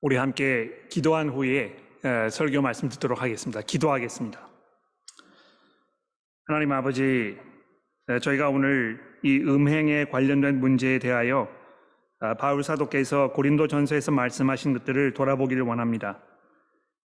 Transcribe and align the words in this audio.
우리 0.00 0.14
함께 0.14 0.70
기도한 0.88 1.28
후에 1.28 1.76
설교 2.30 2.62
말씀 2.62 2.88
듣도록 2.88 3.20
하겠습니다. 3.20 3.60
기도하겠습니다. 3.62 4.48
하나님 6.46 6.70
아버지, 6.70 7.36
저희가 8.22 8.48
오늘 8.48 9.00
이 9.24 9.38
음행에 9.38 10.04
관련된 10.04 10.60
문제에 10.60 11.00
대하여 11.00 11.48
아, 12.20 12.34
바울 12.34 12.64
사도께서 12.64 13.32
고린도 13.32 13.68
전서에서 13.68 14.10
말씀하신 14.10 14.72
것들을 14.72 15.14
돌아보기를 15.14 15.62
원합니다. 15.62 16.20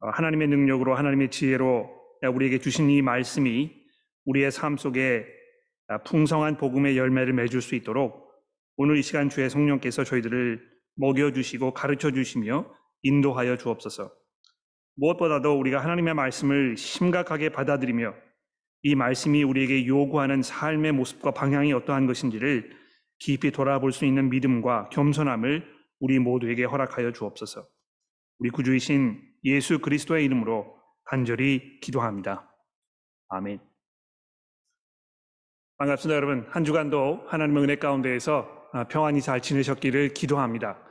어, 0.00 0.08
하나님의 0.08 0.48
능력으로 0.48 0.96
하나님의 0.96 1.30
지혜로 1.30 1.88
우리에게 2.32 2.58
주신 2.58 2.90
이 2.90 3.00
말씀이 3.00 3.72
우리의 4.24 4.50
삶 4.50 4.76
속에 4.76 5.24
아, 5.86 5.98
풍성한 5.98 6.56
복음의 6.56 6.96
열매를 6.98 7.32
맺을 7.32 7.60
수 7.60 7.76
있도록 7.76 8.28
오늘 8.76 8.96
이 8.96 9.02
시간 9.02 9.28
주의 9.28 9.48
성령께서 9.48 10.02
저희들을 10.02 10.77
먹여주시고 10.98 11.72
가르쳐 11.72 12.10
주시며 12.10 12.66
인도하여 13.02 13.56
주옵소서. 13.56 14.12
무엇보다도 14.96 15.58
우리가 15.58 15.82
하나님의 15.82 16.14
말씀을 16.14 16.76
심각하게 16.76 17.50
받아들이며 17.50 18.14
이 18.82 18.94
말씀이 18.94 19.42
우리에게 19.42 19.86
요구하는 19.86 20.42
삶의 20.42 20.92
모습과 20.92 21.32
방향이 21.32 21.72
어떠한 21.72 22.06
것인지를 22.06 22.70
깊이 23.18 23.50
돌아볼 23.50 23.92
수 23.92 24.04
있는 24.04 24.28
믿음과 24.30 24.90
겸손함을 24.90 25.66
우리 26.00 26.18
모두에게 26.18 26.64
허락하여 26.64 27.12
주옵소서. 27.12 27.66
우리 28.38 28.50
구주이신 28.50 29.20
예수 29.44 29.80
그리스도의 29.80 30.24
이름으로 30.24 30.76
간절히 31.04 31.80
기도합니다. 31.80 32.52
아멘. 33.28 33.60
반갑습니다, 35.78 36.16
여러분. 36.16 36.46
한 36.50 36.64
주간도 36.64 37.24
하나님의 37.28 37.62
은혜 37.64 37.76
가운데에서 37.76 38.48
평안히 38.90 39.20
잘 39.20 39.40
지내셨기를 39.40 40.14
기도합니다. 40.14 40.87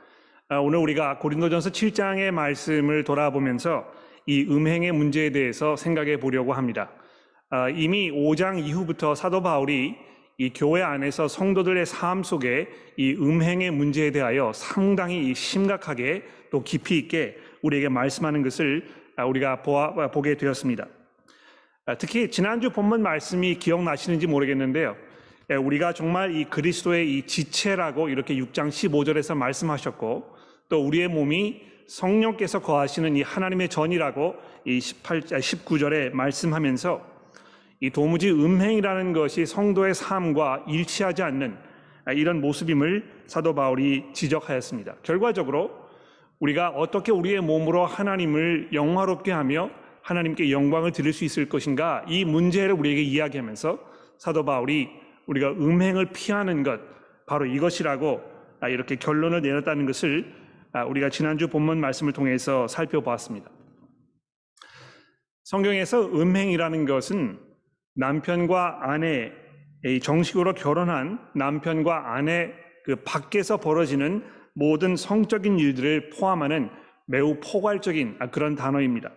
아, 0.50 0.56
오늘 0.60 0.78
우리가 0.78 1.18
고린도전서 1.18 1.68
7장의 1.68 2.30
말씀을 2.30 3.04
돌아보면서 3.04 3.84
이 4.24 4.46
음행의 4.48 4.92
문제에 4.92 5.28
대해서 5.28 5.76
생각해 5.76 6.20
보려고 6.20 6.54
합니다. 6.54 6.90
아, 7.50 7.68
이미 7.68 8.10
5장 8.10 8.58
이후부터 8.58 9.14
사도 9.14 9.42
바울이 9.42 9.94
이 10.38 10.50
교회 10.54 10.80
안에서 10.80 11.28
성도들의 11.28 11.84
삶 11.84 12.22
속에 12.22 12.66
이 12.96 13.12
음행의 13.12 13.72
문제에 13.72 14.10
대하여 14.10 14.50
상당히 14.54 15.34
심각하게 15.34 16.22
또 16.50 16.62
깊이 16.64 16.96
있게 16.96 17.36
우리에게 17.60 17.90
말씀하는 17.90 18.42
것을 18.42 18.88
아, 19.16 19.26
우리가 19.26 19.60
보아, 19.60 20.10
보게 20.10 20.38
되었습니다. 20.38 20.86
특히 21.98 22.30
지난주 22.30 22.70
본문 22.70 23.02
말씀이 23.02 23.56
기억나시는지 23.56 24.26
모르겠는데요. 24.26 24.96
예, 25.50 25.56
우리가 25.56 25.92
정말 25.92 26.34
이 26.34 26.44
그리스도의 26.44 27.18
이 27.18 27.26
지체라고 27.26 28.08
이렇게 28.08 28.34
6장 28.34 28.68
15절에서 28.68 29.34
말씀하셨고 29.34 30.37
또 30.68 30.86
우리의 30.86 31.08
몸이 31.08 31.62
성령께서 31.86 32.60
거하시는 32.60 33.16
이 33.16 33.22
하나님의 33.22 33.68
전이라고 33.68 34.34
이 34.66 34.80
18, 34.80 35.22
19절에 35.22 36.12
말씀하면서 36.12 37.18
이 37.80 37.90
도무지 37.90 38.30
음행이라는 38.30 39.12
것이 39.12 39.46
성도의 39.46 39.94
삶과 39.94 40.64
일치하지 40.68 41.22
않는 41.22 41.56
이런 42.14 42.40
모습임을 42.40 43.04
사도 43.26 43.54
바울이 43.54 44.04
지적하였습니다. 44.12 44.96
결과적으로 45.02 45.70
우리가 46.40 46.70
어떻게 46.70 47.12
우리의 47.12 47.40
몸으로 47.40 47.86
하나님을 47.86 48.70
영화롭게 48.72 49.32
하며 49.32 49.70
하나님께 50.02 50.50
영광을 50.50 50.92
드릴 50.92 51.12
수 51.12 51.24
있을 51.24 51.48
것인가 51.48 52.04
이 52.08 52.24
문제를 52.24 52.74
우리에게 52.74 53.02
이야기하면서 53.02 53.78
사도 54.16 54.44
바울이 54.44 54.88
우리가 55.26 55.50
음행을 55.52 56.06
피하는 56.12 56.62
것 56.62 56.80
바로 57.26 57.44
이것이라고 57.44 58.20
이렇게 58.68 58.96
결론을 58.96 59.42
내렸다는 59.42 59.86
것을 59.86 60.32
아, 60.32 60.47
우리가 60.88 61.08
지난주 61.10 61.48
본문 61.48 61.80
말씀을 61.80 62.12
통해서 62.12 62.68
살펴보았습니다. 62.68 63.50
성경에서 65.44 66.06
음행이라는 66.06 66.84
것은 66.84 67.38
남편과 67.94 68.80
아내, 68.82 69.32
정식으로 70.02 70.54
결혼한 70.54 71.18
남편과 71.34 72.14
아내 72.14 72.52
그 72.84 72.96
밖에서 72.96 73.58
벌어지는 73.58 74.24
모든 74.54 74.96
성적인 74.96 75.58
일들을 75.58 76.10
포함하는 76.10 76.70
매우 77.06 77.38
포괄적인 77.40 78.16
아, 78.18 78.30
그런 78.30 78.56
단어입니다. 78.56 79.10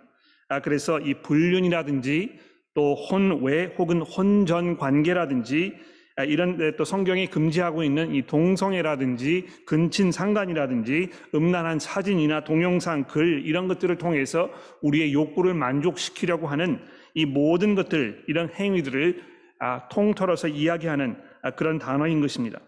아, 0.50 0.62
그래서 0.62 1.00
이 1.00 1.16
불륜이라든지 1.16 2.40
또 2.74 2.96
혼외 2.96 3.74
혹은 3.78 4.02
혼전 4.02 4.78
관계라든지 4.78 5.74
아, 5.78 6.01
이런 6.24 6.76
또 6.78 6.84
성경이 6.84 7.28
금지하고 7.28 7.84
있는 7.84 8.14
이 8.14 8.22
동성애라든지 8.24 9.48
근친 9.66 10.12
상간이라든지 10.12 11.10
음란한 11.36 11.80
사진이나 11.80 12.44
동영상, 12.44 13.06
글 13.06 13.46
이런 13.46 13.68
것들을 13.68 13.98
통해서 13.98 14.50
우리의 14.82 15.14
욕구를 15.14 15.54
만족시키려고 15.54 16.48
하는 16.48 16.80
이 17.14 17.26
모든 17.26 17.76
것들 17.76 18.24
이런 18.28 18.50
행위들을 18.50 19.24
아, 19.60 19.88
통틀어서 19.90 20.48
이야기하는 20.48 21.16
아, 21.44 21.52
그런 21.52 21.78
단어인 21.78 22.22
것입니다. 22.22 22.60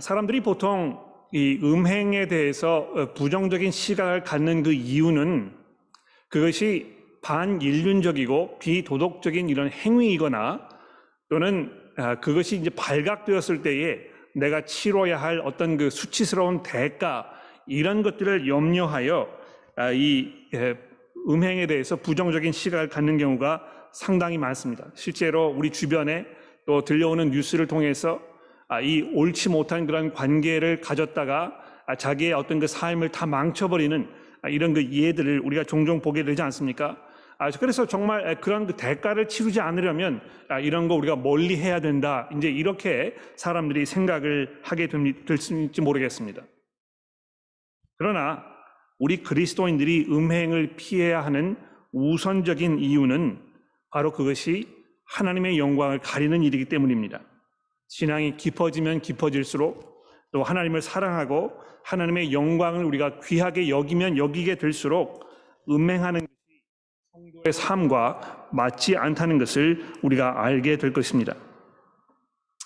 사람들이 0.00 0.40
보통 0.40 1.00
이 1.32 1.58
음행에 1.62 2.28
대해서 2.28 2.88
어, 2.94 3.14
부정적인 3.14 3.70
시각을 3.70 4.22
갖는 4.22 4.62
그 4.62 4.72
이유는 4.72 5.52
그것이 6.28 6.94
반인륜적이고 7.22 8.58
비도덕적인 8.58 9.48
이런 9.48 9.70
행위이거나 9.70 10.68
또는 11.28 11.72
아, 11.96 12.16
그것이 12.20 12.56
이제 12.56 12.70
발각되었을 12.70 13.62
때에 13.62 14.00
내가 14.34 14.64
치러야 14.64 15.20
할 15.20 15.40
어떤 15.44 15.76
그 15.76 15.90
수치스러운 15.90 16.62
대가 16.62 17.30
이런 17.66 18.02
것들을 18.02 18.48
염려하여 18.48 19.28
아, 19.76 19.92
이 19.92 20.32
음행에 21.28 21.66
대해서 21.66 21.96
부정적인 21.96 22.52
시각을 22.52 22.88
갖는 22.88 23.18
경우가 23.18 23.62
상당히 23.92 24.38
많습니다. 24.38 24.86
실제로 24.94 25.48
우리 25.48 25.70
주변에 25.70 26.26
또 26.66 26.84
들려오는 26.84 27.30
뉴스를 27.30 27.66
통해서 27.66 28.20
아, 28.68 28.80
이 28.80 29.02
옳지 29.14 29.50
못한 29.50 29.86
그런 29.86 30.12
관계를 30.12 30.80
가졌다가 30.80 31.52
자기의 31.98 32.32
어떤 32.32 32.58
그 32.58 32.66
삶을 32.66 33.10
다 33.10 33.26
망쳐버리는 33.26 34.08
이런 34.48 34.74
그 34.74 34.84
예들을 34.90 35.40
우리가 35.40 35.64
종종 35.64 36.00
보게 36.00 36.24
되지 36.24 36.42
않습니까? 36.42 36.96
아, 37.38 37.50
그래서 37.50 37.86
정말 37.86 38.40
그런 38.40 38.66
그 38.66 38.76
대가를 38.76 39.28
치르지 39.28 39.60
않으려면 39.60 40.20
아, 40.48 40.60
이런 40.60 40.88
거 40.88 40.94
우리가 40.94 41.16
멀리 41.16 41.56
해야 41.56 41.80
된다. 41.80 42.28
이제 42.36 42.48
이렇게 42.48 43.14
사람들이 43.36 43.86
생각을 43.86 44.60
하게 44.62 44.88
될수 44.88 45.54
있을지 45.54 45.80
모르겠습니다. 45.80 46.42
그러나 47.96 48.44
우리 48.98 49.22
그리스도인들이 49.22 50.06
음행을 50.08 50.76
피해야 50.76 51.24
하는 51.24 51.56
우선적인 51.92 52.78
이유는 52.78 53.38
바로 53.90 54.12
그것이 54.12 54.68
하나님의 55.06 55.58
영광을 55.58 55.98
가리는 55.98 56.42
일이기 56.42 56.64
때문입니다. 56.66 57.20
신앙이 57.88 58.36
깊어지면 58.36 59.00
깊어질수록 59.02 60.04
또 60.32 60.42
하나님을 60.42 60.82
사랑하고 60.82 61.52
하나님의 61.84 62.32
영광을 62.32 62.84
우리가 62.84 63.20
귀하게 63.20 63.68
여기면 63.68 64.16
여기게 64.16 64.56
될수록 64.56 65.24
음행하는 65.68 66.26
성도의 67.14 67.52
삶과 67.52 68.48
맞지 68.50 68.96
않다는 68.96 69.38
것을 69.38 69.84
우리가 70.02 70.42
알게 70.42 70.78
될 70.78 70.92
것입니다. 70.92 71.34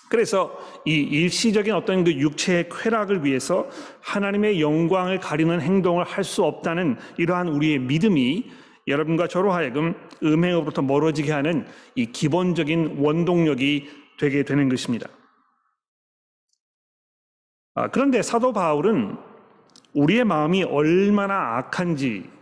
그래서 0.09 0.57
이 0.85 0.95
일시적인 0.95 1.71
어떤 1.75 2.03
그 2.03 2.11
육체의 2.11 2.67
쾌락을 2.69 3.23
위해서 3.23 3.69
하나님의 4.01 4.59
영광을 4.59 5.19
가리는 5.19 5.61
행동을 5.61 6.03
할 6.03 6.23
수 6.23 6.43
없다는 6.43 6.97
이러한 7.17 7.47
우리의 7.47 7.77
믿음이 7.77 8.49
여러분과 8.87 9.27
저로 9.27 9.51
하여금 9.51 9.93
음행으로부터 10.23 10.81
멀어지게 10.81 11.31
하는 11.31 11.67
이 11.93 12.07
기본적인 12.07 12.97
원동력이 12.97 13.87
되게 14.17 14.43
되는 14.43 14.67
것입니다. 14.67 15.07
아, 17.75 17.87
그런데 17.89 18.23
사도 18.23 18.51
바울은 18.51 19.15
우리의 19.93 20.23
마음이 20.23 20.63
얼마나 20.63 21.57
악한지 21.57 22.38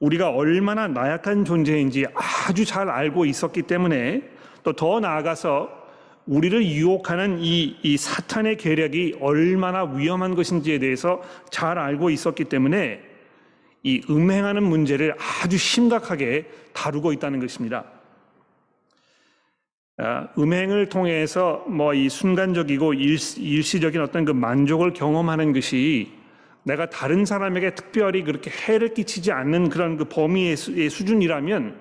우리가 0.00 0.30
얼마나 0.30 0.88
나약한 0.88 1.44
존재인지 1.44 2.06
아주 2.14 2.64
잘 2.64 2.88
알고 2.88 3.26
있었기 3.26 3.62
때문에 3.62 4.22
또 4.62 4.72
더 4.72 5.00
나아가서 5.00 5.78
우리를 6.26 6.64
유혹하는 6.66 7.38
이, 7.40 7.76
이 7.82 7.96
사탄의 7.96 8.56
계략이 8.56 9.16
얼마나 9.20 9.84
위험한 9.84 10.34
것인지에 10.34 10.78
대해서 10.78 11.22
잘 11.50 11.78
알고 11.78 12.10
있었기 12.10 12.44
때문에 12.44 13.00
이 13.82 14.02
음행하는 14.10 14.62
문제를 14.62 15.14
아주 15.18 15.56
심각하게 15.56 16.46
다루고 16.72 17.12
있다는 17.14 17.40
것입니다. 17.40 17.84
아, 19.96 20.28
음행을 20.38 20.88
통해서 20.88 21.64
뭐 21.68 21.94
이 21.94 22.08
순간적이고 22.08 22.94
일시적인 22.94 24.00
어떤 24.00 24.24
그 24.24 24.32
만족을 24.32 24.92
경험하는 24.92 25.52
것이 25.52 26.10
내가 26.64 26.90
다른 26.90 27.24
사람에게 27.24 27.74
특별히 27.74 28.22
그렇게 28.22 28.50
해를 28.50 28.94
끼치지 28.94 29.32
않는 29.32 29.68
그런 29.68 29.96
그 29.96 30.04
범위의 30.04 30.56
수준이라면 30.56 31.80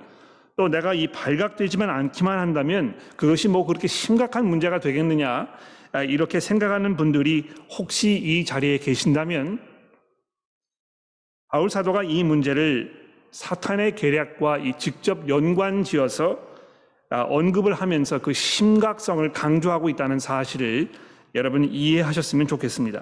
또 0.56 0.68
내가 0.68 0.94
이 0.94 1.08
발각되지만 1.08 1.90
않기만 1.90 2.38
한다면 2.38 2.98
그것이 3.16 3.48
뭐 3.48 3.66
그렇게 3.66 3.88
심각한 3.88 4.46
문제가 4.46 4.80
되겠느냐 4.80 5.48
아, 5.92 6.04
이렇게 6.04 6.40
생각하는 6.40 6.96
분들이 6.96 7.50
혹시 7.78 8.14
이 8.16 8.46
자리에 8.46 8.78
계신다면 8.78 9.60
바울 11.48 11.70
사도가 11.70 12.04
이 12.04 12.24
문제를 12.24 12.94
사탄의 13.32 13.96
계략과 13.96 14.60
이 14.60 14.74
직접 14.78 15.28
연관지어서 15.28 16.40
아, 17.10 17.22
언급을 17.22 17.74
하면서 17.74 18.20
그 18.20 18.34
심각성을 18.34 19.32
강조하고 19.32 19.90
있다는 19.90 20.20
사실을 20.20 20.92
여러분 21.36 21.64
이해하셨으면 21.66 22.48
좋겠습니다. 22.48 23.02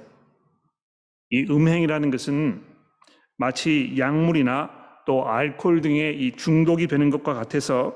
이 1.29 1.45
음행이라는 1.49 2.11
것은 2.11 2.63
마치 3.37 3.95
약물이나 3.97 4.69
또 5.05 5.27
알코올 5.27 5.81
등의 5.81 6.19
이 6.19 6.35
중독이 6.35 6.87
되는 6.87 7.09
것과 7.09 7.33
같아서 7.33 7.95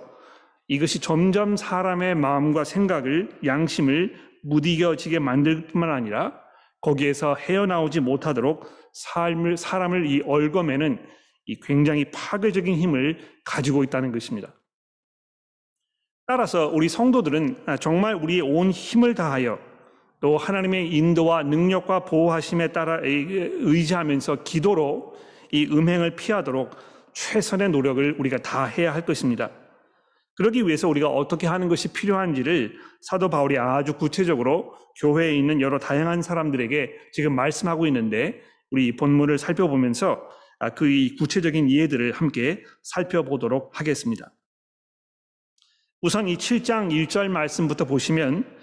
이것이 0.67 0.99
점점 0.99 1.57
사람의 1.57 2.15
마음과 2.15 2.63
생각을 2.63 3.29
양심을 3.45 4.15
무디겨지게 4.43 5.19
만들 5.19 5.67
뿐만 5.67 5.91
아니라 5.91 6.39
거기에서 6.81 7.35
헤어나오지 7.35 7.99
못하도록 7.99 8.65
삶을 8.93 9.57
사람을 9.57 10.07
이 10.07 10.21
얽어매는 10.25 11.05
이 11.45 11.59
굉장히 11.59 12.05
파괴적인 12.11 12.75
힘을 12.75 13.19
가지고 13.43 13.83
있다는 13.83 14.11
것입니다. 14.11 14.53
따라서 16.25 16.67
우리 16.69 16.87
성도들은 16.87 17.65
정말 17.79 18.15
우리의 18.15 18.41
온 18.41 18.71
힘을 18.71 19.15
다하여 19.15 19.59
또 20.21 20.37
하나님의 20.37 20.89
인도와 20.93 21.43
능력과 21.43 22.05
보호하심에 22.05 22.71
따라 22.71 22.99
의지하면서 23.03 24.43
기도로 24.43 25.15
이 25.51 25.65
음행을 25.65 26.15
피하도록 26.15 26.69
최선의 27.13 27.69
노력을 27.69 28.15
우리가 28.17 28.37
다 28.37 28.65
해야 28.65 28.93
할 28.93 29.03
것입니다. 29.03 29.49
그러기 30.35 30.65
위해서 30.65 30.87
우리가 30.87 31.09
어떻게 31.09 31.47
하는 31.47 31.67
것이 31.67 31.91
필요한지를 31.91 32.77
사도 33.01 33.29
바울이 33.29 33.57
아주 33.57 33.93
구체적으로 33.97 34.73
교회에 34.99 35.35
있는 35.35 35.59
여러 35.59 35.77
다양한 35.79 36.21
사람들에게 36.21 37.09
지금 37.11 37.35
말씀하고 37.35 37.85
있는데 37.87 38.41
우리 38.69 38.87
이 38.87 38.95
본문을 38.95 39.37
살펴보면서 39.37 40.21
그 40.75 41.09
구체적인 41.17 41.67
이해들을 41.67 42.11
함께 42.11 42.63
살펴보도록 42.83 43.77
하겠습니다. 43.79 44.31
우선 46.01 46.27
이 46.27 46.37
7장 46.37 46.91
1절 46.91 47.27
말씀부터 47.27 47.85
보시면 47.85 48.60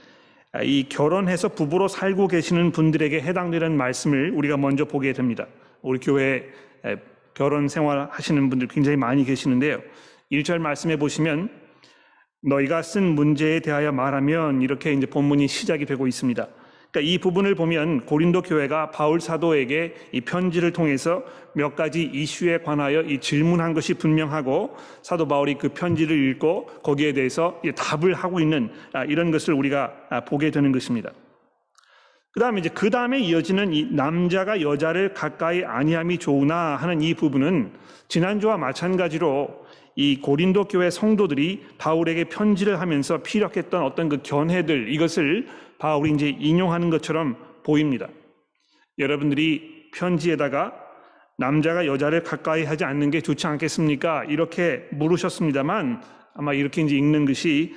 이 0.63 0.87
결혼해서 0.89 1.49
부부로 1.49 1.89
살고 1.89 2.29
계시는 2.29 2.73
분들에게 2.73 3.21
해당되는 3.21 3.77
말씀을 3.77 4.33
우리가 4.35 4.57
먼저 4.57 4.87
보게 4.87 5.13
됩니다. 5.13 5.47
우리 5.83 5.99
교회 5.99 6.49
결혼 7.35 7.69
생활 7.69 8.09
하시는 8.11 8.49
분들 8.49 8.69
굉장히 8.69 8.97
많이 8.97 9.25
계시는데요. 9.25 9.81
1절 10.33 10.59
말씀해 10.59 10.97
보시면 10.99 11.51
너희가 12.43 12.83
쓴 12.83 13.15
문제에 13.15 13.61
대하여 13.61 13.93
말하면 13.93 14.63
이렇게 14.63 14.93
이제 14.93 15.07
본문이 15.07 15.49
시작이 15.49 15.85
되고 15.85 16.07
있습니다. 16.07 16.49
그러니까 16.91 17.13
이 17.13 17.19
부분을 17.19 17.55
보면 17.55 18.07
고린도 18.07 18.43
교회가 18.43 18.91
바울 18.91 19.21
사도에게 19.21 19.95
이 20.13 20.21
편지를 20.23 20.73
통해서 20.73 21.23
몇 21.53 21.77
가지 21.77 22.03
이슈에 22.03 22.59
관하여 22.59 23.03
이 23.03 23.19
질문한 23.19 23.75
것이 23.75 23.95
분명하고 23.95 24.77
사도 25.03 25.29
바울이 25.29 25.55
그 25.55 25.69
편지를 25.71 26.31
읽고 26.31 26.67
거기에 26.83 27.13
대해서 27.13 27.61
답을 27.77 28.15
하고 28.15 28.41
있는 28.41 28.71
아, 28.93 29.05
이런 29.05 29.31
것을 29.31 29.55
우리가 29.55 29.93
아, 30.09 30.21
보게 30.25 30.51
되는 30.51 30.73
것입니다. 30.73 31.11
그 32.31 32.41
다음에 32.41 32.61
이제 32.61 32.71
그 32.73 32.89
다음에 32.89 33.19
이어지는 33.19 33.73
이 33.73 33.89
남자가 33.91 34.61
여자를 34.61 35.13
가까이 35.13 35.65
아니함이 35.65 36.19
좋으나 36.19 36.77
하는 36.77 37.03
이 37.03 37.15
부분은 37.15 37.73
지난주와 38.07 38.57
마찬가지로 38.57 39.67
이 39.97 40.21
고린도 40.21 40.67
교회 40.67 40.91
성도들이 40.91 41.65
바울에게 41.79 42.25
편지를 42.25 42.81
하면서 42.81 43.19
피력했던 43.19 43.83
어떤 43.83 44.09
그 44.09 44.19
견해들 44.23 44.93
이것을 44.93 45.49
바울이 45.79 46.13
이제 46.13 46.29
인용하는 46.29 46.91
것처럼 46.91 47.37
보입니다. 47.65 48.09
여러분들이 48.99 49.91
편지에다가 49.95 50.75
남자가 51.39 51.87
여자를 51.87 52.25
가까이 52.25 52.65
하지 52.65 52.85
않는 52.85 53.11
게 53.11 53.21
좋지 53.21 53.47
않겠습니까? 53.47 54.25
이렇게 54.25 54.89
물으셨습니다만 54.93 56.03
아마 56.35 56.53
이렇게 56.53 56.83
이제 56.83 56.97
읽는 56.97 57.27
것이 57.27 57.77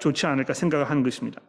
좋지 0.00 0.26
않을까 0.26 0.54
생각을 0.54 0.90
하는 0.90 1.02
것입니다. 1.02 1.40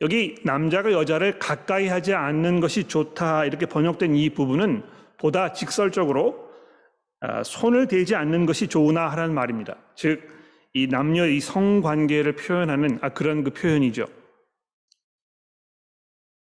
여기 0.00 0.36
남자가 0.44 0.92
여자를 0.92 1.38
가까이 1.38 1.88
하지 1.88 2.14
않는 2.14 2.60
것이 2.60 2.84
좋다 2.84 3.44
이렇게 3.44 3.66
번역된 3.66 4.14
이 4.14 4.30
부분은 4.30 4.84
보다 5.18 5.52
직설적으로 5.52 6.48
아, 7.20 7.42
손을 7.42 7.88
대지 7.88 8.14
않는 8.14 8.46
것이 8.46 8.68
좋으나 8.68 9.08
하라는 9.08 9.34
말입니다. 9.34 9.76
즉, 9.96 10.22
이 10.78 10.86
남녀 10.86 11.26
이 11.26 11.40
성관계를 11.40 12.36
표현하는 12.36 12.98
아, 13.00 13.08
그런 13.08 13.42
그 13.42 13.50
표현이죠. 13.50 14.06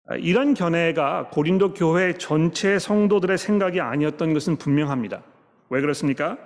아, 0.06 0.14
이런 0.14 0.54
견해가 0.54 1.30
고린도 1.32 1.74
교회 1.74 2.12
전체 2.14 2.78
성도들의 2.78 3.36
생각이 3.38 3.80
아니었던 3.80 4.32
것은 4.32 4.56
분명합니다. 4.56 5.24
왜 5.68 5.80
그렇습니까? 5.80 6.38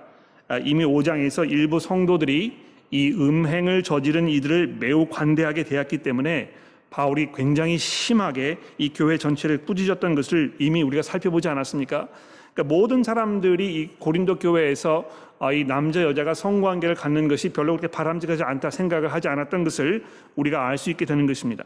아, 0.49 0.57
이미 0.59 0.83
5장에서 0.85 1.51
일부 1.51 1.79
성도들이 1.79 2.57
이 2.91 3.11
음행을 3.13 3.83
저지른 3.83 4.29
이들을 4.29 4.77
매우 4.81 5.07
관대하게 5.07 5.65
대했기 5.65 5.99
때문에 5.99 6.53
바울이 6.89 7.33
굉장히 7.35 7.77
심하게 7.77 8.57
이 8.79 8.95
교회 8.95 9.19
전체를 9.19 9.67
꾸짖었던 9.67 10.15
것을 10.15 10.55
이미 10.59 10.83
우리가 10.83 11.03
살펴보지 11.03 11.49
않았습니까? 11.49 12.09
그러니까 12.55 12.75
모든 12.75 13.03
사람들이 13.03 13.75
이 13.75 13.89
고린도 13.99 14.39
교회에서 14.39 15.05
아, 15.09 15.24
이 15.53 15.65
남자 15.65 16.03
여자가 16.03 16.35
성관계를 16.35 16.95
갖는 16.95 17.29
것이 17.29 17.53
별로 17.53 17.77
그렇게 17.77 17.89
바람직하지 17.89 18.43
않다 18.43 18.71
생각을 18.71 19.13
하지 19.13 19.29
않았던 19.29 19.65
것을 19.65 20.05
우리가 20.37 20.67
알 20.67 20.79
수 20.79 20.91
있게 20.91 21.05
되는 21.05 21.27
것입니다. 21.27 21.65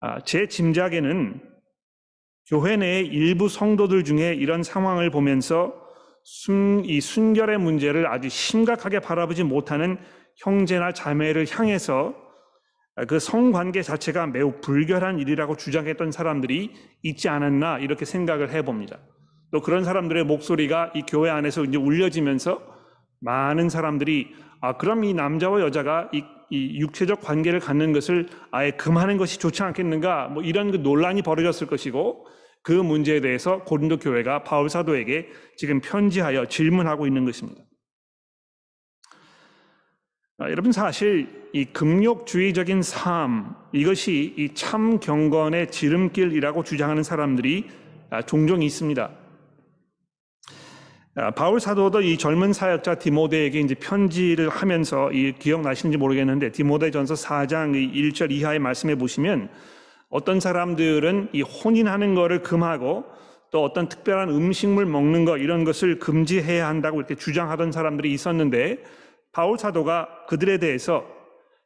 아, 0.00 0.20
제 0.20 0.46
짐작에는 0.46 1.40
교회 2.48 2.76
내의 2.76 3.06
일부 3.06 3.48
성도들 3.48 4.04
중에 4.04 4.34
이런 4.34 4.62
상황을 4.62 5.10
보면서 5.10 5.74
순, 6.22 6.84
이 6.84 7.00
순결의 7.00 7.58
문제를 7.58 8.06
아주 8.06 8.28
심각하게 8.28 9.00
바라보지 9.00 9.44
못하는 9.44 9.96
형제나 10.36 10.92
자매를 10.92 11.46
향해서 11.48 12.14
그 13.08 13.18
성관계 13.18 13.82
자체가 13.82 14.26
매우 14.26 14.60
불결한 14.60 15.18
일이라고 15.18 15.56
주장했던 15.56 16.12
사람들이 16.12 16.72
있지 17.02 17.28
않았나 17.28 17.78
이렇게 17.78 18.04
생각을 18.04 18.50
해봅니다. 18.50 18.98
또 19.56 19.62
그런 19.62 19.84
사람들의 19.84 20.24
목소리가 20.24 20.92
이 20.94 21.00
교회 21.08 21.30
안에서 21.30 21.64
이제 21.64 21.78
울려지면서 21.78 22.60
많은 23.20 23.70
사람들이 23.70 24.34
아 24.60 24.76
그럼 24.76 25.02
이 25.04 25.14
남자와 25.14 25.62
여자가 25.62 26.10
이, 26.12 26.22
이 26.50 26.78
육체적 26.78 27.22
관계를 27.22 27.58
갖는 27.58 27.94
것을 27.94 28.28
아예 28.50 28.72
금하는 28.72 29.16
것이 29.16 29.38
좋지 29.38 29.62
않겠는가 29.62 30.28
뭐 30.28 30.42
이런 30.42 30.72
그 30.72 30.76
논란이 30.76 31.22
벌어졌을 31.22 31.68
것이고 31.68 32.26
그 32.62 32.72
문제에 32.72 33.22
대해서 33.22 33.64
고린도 33.64 33.98
교회가 33.98 34.42
바울 34.42 34.68
사도에게 34.68 35.28
지금 35.56 35.80
편지하여 35.80 36.44
질문하고 36.44 37.06
있는 37.06 37.24
것입니다. 37.24 37.62
아, 40.36 40.50
여러분 40.50 40.70
사실 40.70 41.48
이 41.54 41.64
금욕주의적인 41.64 42.82
삶 42.82 43.56
이것이 43.72 44.34
이 44.36 44.52
참 44.52 45.00
경건의 45.00 45.70
지름길이라고 45.70 46.62
주장하는 46.62 47.02
사람들이 47.02 47.70
아, 48.10 48.20
종종 48.20 48.62
있습니다. 48.62 49.25
아, 51.18 51.30
바울 51.30 51.60
사도도 51.60 52.02
이 52.02 52.18
젊은 52.18 52.52
사역자 52.52 52.96
디모데에게 52.96 53.58
이제 53.60 53.74
편지를 53.74 54.50
하면서 54.50 55.10
이 55.12 55.32
기억나시는지 55.32 55.96
모르겠는데 55.96 56.52
디모데전서 56.52 57.14
4장 57.14 57.72
1절 57.72 58.30
이하의 58.30 58.58
말씀에 58.58 58.96
보시면 58.96 59.48
어떤 60.10 60.40
사람들은 60.40 61.30
이 61.32 61.40
혼인하는 61.40 62.14
것을 62.14 62.42
금하고 62.42 63.06
또 63.50 63.64
어떤 63.64 63.88
특별한 63.88 64.28
음식물 64.28 64.84
먹는 64.84 65.24
것 65.24 65.38
이런 65.38 65.64
것을 65.64 65.98
금지해야 65.98 66.68
한다고 66.68 66.98
이렇게 66.98 67.14
주장하던 67.14 67.72
사람들이 67.72 68.12
있었는데 68.12 68.84
바울 69.32 69.58
사도가 69.58 70.26
그들에 70.28 70.58
대해서 70.58 71.06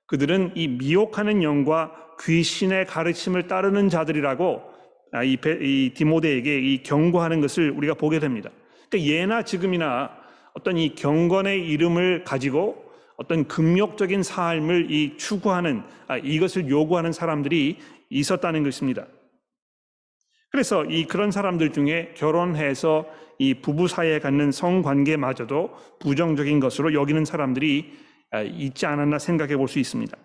그들은 0.06 0.52
이 0.54 0.68
미혹하는 0.68 1.42
영과 1.42 1.90
귀신의 2.22 2.86
가르침을 2.86 3.48
따르는 3.48 3.88
자들이라고 3.88 4.62
아, 5.12 5.24
이, 5.24 5.90
디모데에게 5.92 6.60
이 6.60 6.84
경고하는 6.84 7.40
것을 7.40 7.72
우리가 7.72 7.94
보게 7.94 8.20
됩니다. 8.20 8.50
그러니까 8.90 9.10
예나 9.10 9.42
지금이나 9.44 10.10
어떤 10.52 10.76
이 10.76 10.94
경건의 10.94 11.66
이름을 11.68 12.24
가지고 12.24 12.90
어떤 13.16 13.46
금욕적인 13.46 14.22
삶을 14.22 14.90
이 14.90 15.16
추구하는 15.16 15.82
아, 16.08 16.16
이것을 16.16 16.68
요구하는 16.68 17.12
사람들이 17.12 17.78
있었다는 18.08 18.64
것입니다. 18.64 19.06
그래서 20.50 20.84
이 20.84 21.04
그런 21.04 21.30
사람들 21.30 21.72
중에 21.72 22.14
결혼해서 22.16 23.06
이 23.38 23.54
부부 23.54 23.88
사이에 23.88 24.18
갖는 24.18 24.50
성관계마저도 24.50 25.76
부정적인 26.00 26.60
것으로 26.60 26.92
여기는 26.92 27.24
사람들이 27.24 27.96
아, 28.32 28.42
있지 28.42 28.86
않았나 28.86 29.18
생각해 29.18 29.56
볼 29.56 29.68
수 29.68 29.78
있습니다. 29.78 30.16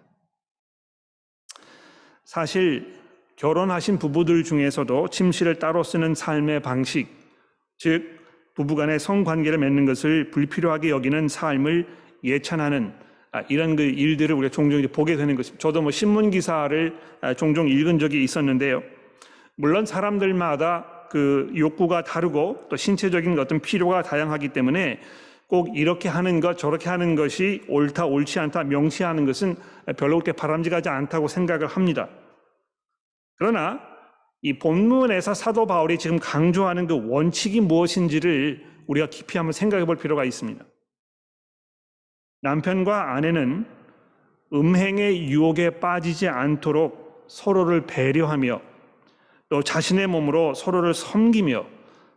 사실 2.24 2.96
결혼하신 3.36 4.00
부부들 4.00 4.44
중에서도 4.44 5.10
침실을 5.10 5.60
따로 5.60 5.84
쓰는 5.84 6.16
삶의 6.16 6.62
방식, 6.62 7.08
즉 7.78 8.15
부부간의 8.56 9.00
성관계를 9.00 9.58
맺는 9.58 9.86
것을 9.86 10.32
불필요하게 10.32 10.90
여기는 10.90 11.28
삶을 11.28 11.88
예찬하는 12.24 12.94
아, 13.32 13.44
이런 13.50 13.76
그 13.76 13.84
일들을 13.84 14.34
우리가 14.34 14.52
종종 14.52 14.82
보게 14.94 15.18
되는 15.18 15.36
것입니다. 15.36 15.62
저도 15.62 15.82
뭐 15.82 15.92
신문 15.92 16.32
기사를 16.32 16.96
아, 17.22 17.34
종종 17.34 17.68
읽은 17.68 18.00
적이 18.00 18.24
있었는데요. 18.24 18.82
물론 19.56 19.86
사람들마다 19.86 21.08
그 21.10 21.52
욕구가 21.56 22.04
다르고 22.04 22.68
또 22.70 22.76
신체적인 22.76 23.38
어떤 23.38 23.60
필요가 23.60 24.02
다양하기 24.02 24.50
때문에 24.50 25.00
꼭 25.48 25.78
이렇게 25.78 26.10
하는 26.10 26.40
것 26.40 26.58
저렇게 26.58 26.90
하는 26.90 27.16
것이 27.16 27.62
옳다 27.68 28.06
옳지 28.06 28.40
않다 28.40 28.64
명시하는 28.64 29.26
것은 29.26 29.56
별로 29.98 30.20
그렇게 30.20 30.32
바람직하지 30.32 30.90
않다고 30.90 31.28
생각을 31.28 31.68
합니다. 31.68 32.10
그러나 33.38 33.80
이 34.46 34.54
본문에서 34.54 35.34
사도 35.34 35.66
바울이 35.66 35.98
지금 35.98 36.20
강조하는 36.20 36.86
그 36.86 37.10
원칙이 37.10 37.62
무엇인지를 37.62 38.64
우리가 38.86 39.08
깊이 39.10 39.40
한번 39.40 39.54
생각해 39.54 39.86
볼 39.86 39.96
필요가 39.96 40.24
있습니다. 40.24 40.64
남편과 42.44 43.16
아내는 43.16 43.66
음행의 44.54 45.30
유혹에 45.30 45.80
빠지지 45.80 46.28
않도록 46.28 47.26
서로를 47.28 47.88
배려하며 47.88 48.62
또 49.50 49.64
자신의 49.64 50.06
몸으로 50.06 50.54
서로를 50.54 50.94
섬기며 50.94 51.66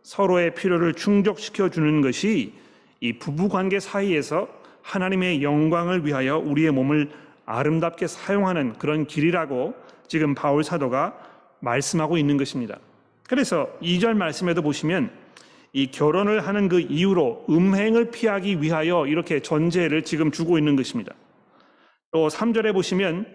서로의 0.03 0.55
필요를 0.55 0.93
충족시켜 0.93 1.71
주는 1.71 2.03
것이 2.03 2.53
이 3.01 3.15
부부 3.15 3.49
관계 3.49 3.81
사이에서 3.81 4.49
하나님의 4.83 5.43
영광을 5.43 6.05
위하여 6.05 6.37
우리의 6.37 6.73
몸을 6.73 7.11
아름답게 7.47 8.07
사용하는 8.07 8.75
그런 8.75 9.07
길이라고 9.07 9.75
지금 10.09 10.35
바울 10.35 10.63
사도가 10.63 11.28
말씀하고 11.61 12.19
있는 12.19 12.37
것입니다. 12.37 12.79
그래서 13.29 13.69
2절 13.83 14.15
말씀에도 14.15 14.63
보시면 14.63 15.11
이 15.73 15.91
결혼을 15.91 16.47
하는 16.47 16.69
그 16.69 16.81
이유로 16.81 17.47
음행을 17.51 18.11
피하기 18.11 18.63
위하여 18.63 19.07
이렇게 19.07 19.41
전제를 19.41 20.03
지금 20.03 20.31
주고 20.31 20.59
있는 20.59 20.77
것입니다. 20.77 21.15
또 22.11 22.29
3절에 22.29 22.73
보시면 22.73 23.27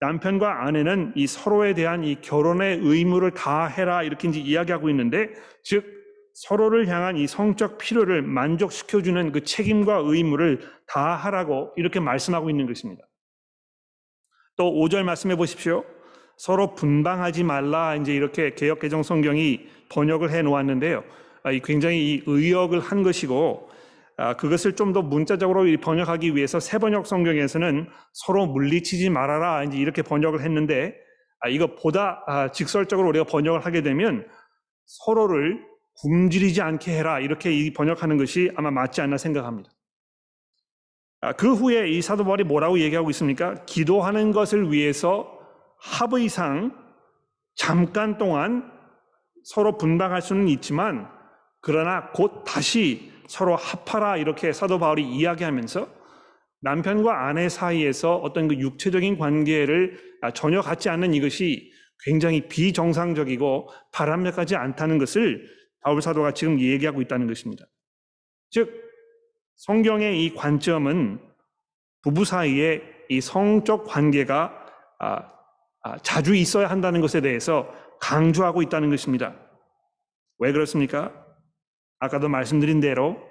남편과 0.00 0.64
아내는 0.64 1.12
이 1.14 1.26
서로에 1.26 1.74
대한 1.74 2.02
이 2.04 2.20
결혼의 2.22 2.78
의무를 2.82 3.32
다 3.32 3.66
해라 3.66 4.02
이렇게 4.02 4.28
이제 4.28 4.40
이야기하고 4.40 4.88
있는데 4.88 5.30
즉 5.62 5.84
서로를 6.32 6.88
향한 6.88 7.18
이 7.18 7.26
성적 7.26 7.76
필요를 7.76 8.22
만족시켜주는 8.22 9.32
그 9.32 9.44
책임과 9.44 10.00
의무를 10.04 10.60
다 10.86 11.14
하라고 11.16 11.72
이렇게 11.76 12.00
말씀하고 12.00 12.48
있는 12.48 12.66
것입니다. 12.66 13.04
또 14.56 14.72
5절 14.72 15.02
말씀해 15.02 15.36
보십시오. 15.36 15.84
서로 16.40 16.74
분방하지 16.74 17.44
말라 17.44 17.96
이제 17.96 18.14
이렇게 18.14 18.54
개혁 18.54 18.80
개정 18.80 19.02
성경이 19.02 19.60
번역을 19.90 20.30
해 20.30 20.40
놓았는데요. 20.40 21.04
아, 21.42 21.50
굉장히 21.62 22.14
이 22.14 22.22
의역을 22.24 22.80
한 22.80 23.02
것이고 23.02 23.68
아, 24.16 24.36
그것을 24.36 24.74
좀 24.74 24.94
더 24.94 25.02
문자적으로 25.02 25.66
번역하기 25.82 26.34
위해서 26.34 26.58
새 26.58 26.78
번역 26.78 27.06
성경에서는 27.06 27.90
서로 28.14 28.46
물리치지 28.46 29.10
말아라 29.10 29.64
이제 29.64 29.76
이렇게 29.76 30.00
번역을 30.00 30.40
했는데 30.40 30.94
아, 31.40 31.50
이거 31.50 31.74
보다 31.74 32.24
직설적으로 32.54 33.10
우리가 33.10 33.26
번역을 33.26 33.66
하게 33.66 33.82
되면 33.82 34.26
서로를 34.86 35.62
굶주리지 36.00 36.62
않게 36.62 36.96
해라 36.96 37.20
이렇게 37.20 37.70
번역하는 37.76 38.16
것이 38.16 38.50
아마 38.56 38.70
맞지 38.70 39.02
않나 39.02 39.18
생각합니다. 39.18 39.70
그 41.36 41.52
후에 41.52 41.90
이 41.90 42.00
사도 42.00 42.24
바울이 42.24 42.44
뭐라고 42.44 42.78
얘기하고 42.78 43.10
있습니까? 43.10 43.62
기도하는 43.66 44.32
것을 44.32 44.72
위해서 44.72 45.38
합의상 45.80 46.76
잠깐 47.54 48.18
동안 48.18 48.70
서로 49.44 49.76
분당할 49.76 50.22
수는 50.22 50.48
있지만 50.48 51.08
그러나 51.60 52.10
곧 52.12 52.44
다시 52.44 53.12
서로 53.28 53.56
합하라 53.56 54.16
이렇게 54.16 54.52
사도 54.52 54.78
바울이 54.78 55.04
이야기하면서 55.04 55.88
남편과 56.62 57.26
아내 57.26 57.48
사이에서 57.48 58.16
어떤 58.16 58.48
그 58.48 58.56
육체적인 58.56 59.18
관계를 59.18 59.98
전혀 60.34 60.60
갖지 60.60 60.88
않는 60.88 61.14
이것이 61.14 61.72
굉장히 62.04 62.48
비정상적이고 62.48 63.68
바람직하지 63.92 64.56
않다는 64.56 64.98
것을 64.98 65.46
바울 65.80 66.02
사도가 66.02 66.32
지금 66.32 66.60
얘기하고 66.60 67.00
있다는 67.00 67.26
것입니다. 67.26 67.64
즉 68.50 68.90
성경의 69.56 70.24
이 70.24 70.34
관점은 70.34 71.20
부부 72.02 72.24
사이에 72.24 72.82
이 73.08 73.20
성적 73.20 73.84
관계가 73.84 74.66
아, 74.98 75.06
아, 75.06 75.39
자주 76.02 76.34
있어야 76.34 76.68
한다는 76.68 77.00
것에 77.00 77.20
대해서 77.20 77.72
강조하고 78.00 78.62
있다는 78.62 78.90
것입니다. 78.90 79.34
왜 80.38 80.52
그렇습니까? 80.52 81.12
아까도 81.98 82.28
말씀드린 82.28 82.80
대로 82.80 83.30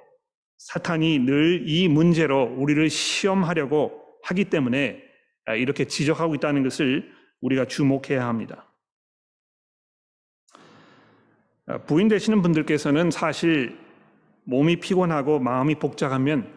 사탄이 0.58 1.20
늘 1.20 1.64
이 1.66 1.88
문제로 1.88 2.44
우리를 2.44 2.90
시험하려고 2.90 4.04
하기 4.24 4.46
때문에 4.46 5.02
아, 5.46 5.56
이렇게 5.56 5.86
지적하고 5.86 6.36
있다는 6.36 6.64
것을 6.64 7.12
우리가 7.42 7.66
주목해야 7.66 8.26
합니다. 8.28 8.72
아, 11.66 11.78
부인 11.80 12.08
되시는 12.08 12.42
분들께서는 12.42 13.10
사실 13.12 13.78
몸이 14.44 14.78
피곤하고 14.80 15.40
마음이 15.40 15.76
복잡하면 15.76 16.52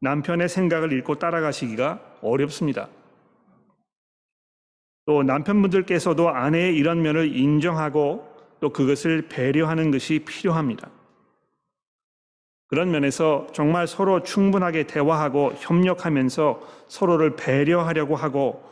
남편의 0.00 0.48
생각을 0.48 0.92
읽고 0.92 1.18
따라가시기가 1.18 2.18
어렵습니다. 2.20 2.88
또 5.06 5.22
남편분들께서도 5.22 6.28
아내의 6.30 6.76
이런 6.76 7.00
면을 7.00 7.34
인정하고 7.34 8.26
또 8.60 8.70
그것을 8.70 9.28
배려하는 9.28 9.90
것이 9.90 10.18
필요합니다. 10.18 10.90
그런 12.68 12.90
면에서 12.90 13.46
정말 13.52 13.86
서로 13.86 14.24
충분하게 14.24 14.88
대화하고 14.88 15.52
협력하면서 15.56 16.60
서로를 16.88 17.36
배려하려고 17.36 18.16
하고 18.16 18.64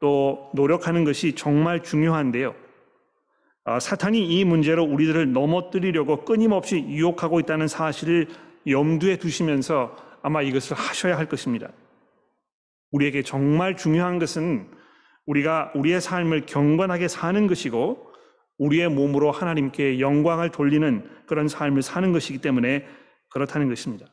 또 0.00 0.50
노력하는 0.52 1.04
것이 1.04 1.34
정말 1.36 1.82
중요한데요. 1.82 2.54
아, 3.64 3.78
사탄이 3.78 4.26
이 4.26 4.44
문제로 4.44 4.84
우리들을 4.84 5.32
넘어뜨리려고 5.32 6.24
끊임없이 6.24 6.78
유혹하고 6.78 7.38
있다는 7.40 7.68
사실을 7.68 8.28
염두에 8.66 9.16
두시면서 9.16 9.96
아마 10.22 10.42
이것을 10.42 10.76
하셔야 10.76 11.16
할 11.16 11.26
것입니다. 11.26 11.68
우리에게 12.90 13.22
정말 13.22 13.76
중요한 13.76 14.18
것은 14.18 14.68
우리가 15.26 15.72
우리의 15.74 16.00
삶을 16.00 16.46
경건하게 16.46 17.08
사는 17.08 17.46
것이고 17.46 18.12
우리의 18.58 18.88
몸으로 18.88 19.30
하나님께 19.30 20.00
영광을 20.00 20.50
돌리는 20.50 21.08
그런 21.26 21.48
삶을 21.48 21.82
사는 21.82 22.12
것이기 22.12 22.38
때문에 22.38 22.86
그렇다는 23.28 23.68
것입니다. 23.68 24.06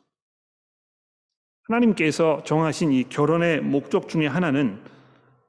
하나님께서 1.68 2.44
정하신 2.44 2.92
이 2.92 3.08
결혼의 3.08 3.62
목적 3.62 4.10
중에 4.10 4.28
하나는 4.28 4.82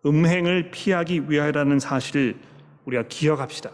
음행을 0.07 0.71
피하기 0.71 1.31
위하여라는 1.31 1.81
사실을 1.81 2.37
우리가 2.85 3.05
기억합시다. 3.09 3.71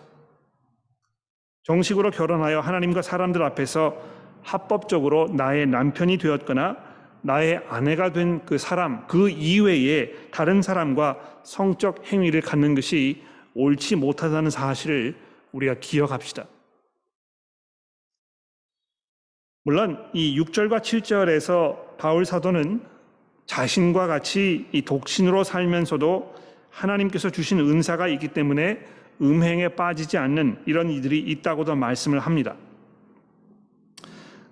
정식으로 1.64 2.10
결혼하여 2.10 2.60
하나님과 2.60 3.02
사람들 3.02 3.42
앞에서 3.42 4.00
합법적으로 4.42 5.28
나의 5.34 5.66
남편이 5.66 6.16
되었거나 6.16 6.89
나의 7.22 7.60
아내가 7.68 8.12
된 8.12 8.40
그 8.46 8.58
사람, 8.58 9.06
그 9.06 9.28
이외에 9.30 10.12
다른 10.30 10.62
사람과 10.62 11.18
성적 11.42 12.04
행위를 12.12 12.40
갖는 12.40 12.74
것이 12.74 13.22
옳지 13.54 13.96
못하다는 13.96 14.50
사실을 14.50 15.16
우리가 15.52 15.74
기억합시다. 15.80 16.46
물론 19.64 20.04
이 20.12 20.40
6절과 20.40 20.80
7절에서 20.80 21.96
바울 21.98 22.24
사도는 22.24 22.82
자신과 23.46 24.06
같이 24.06 24.66
이 24.72 24.82
독신으로 24.82 25.44
살면서도 25.44 26.34
하나님께서 26.70 27.30
주신 27.30 27.58
은사가 27.58 28.08
있기 28.08 28.28
때문에 28.28 28.80
음행에 29.20 29.70
빠지지 29.70 30.16
않는 30.16 30.62
이런 30.66 30.90
이들이 30.90 31.18
있다고도 31.18 31.74
말씀을 31.76 32.20
합니다. 32.20 32.56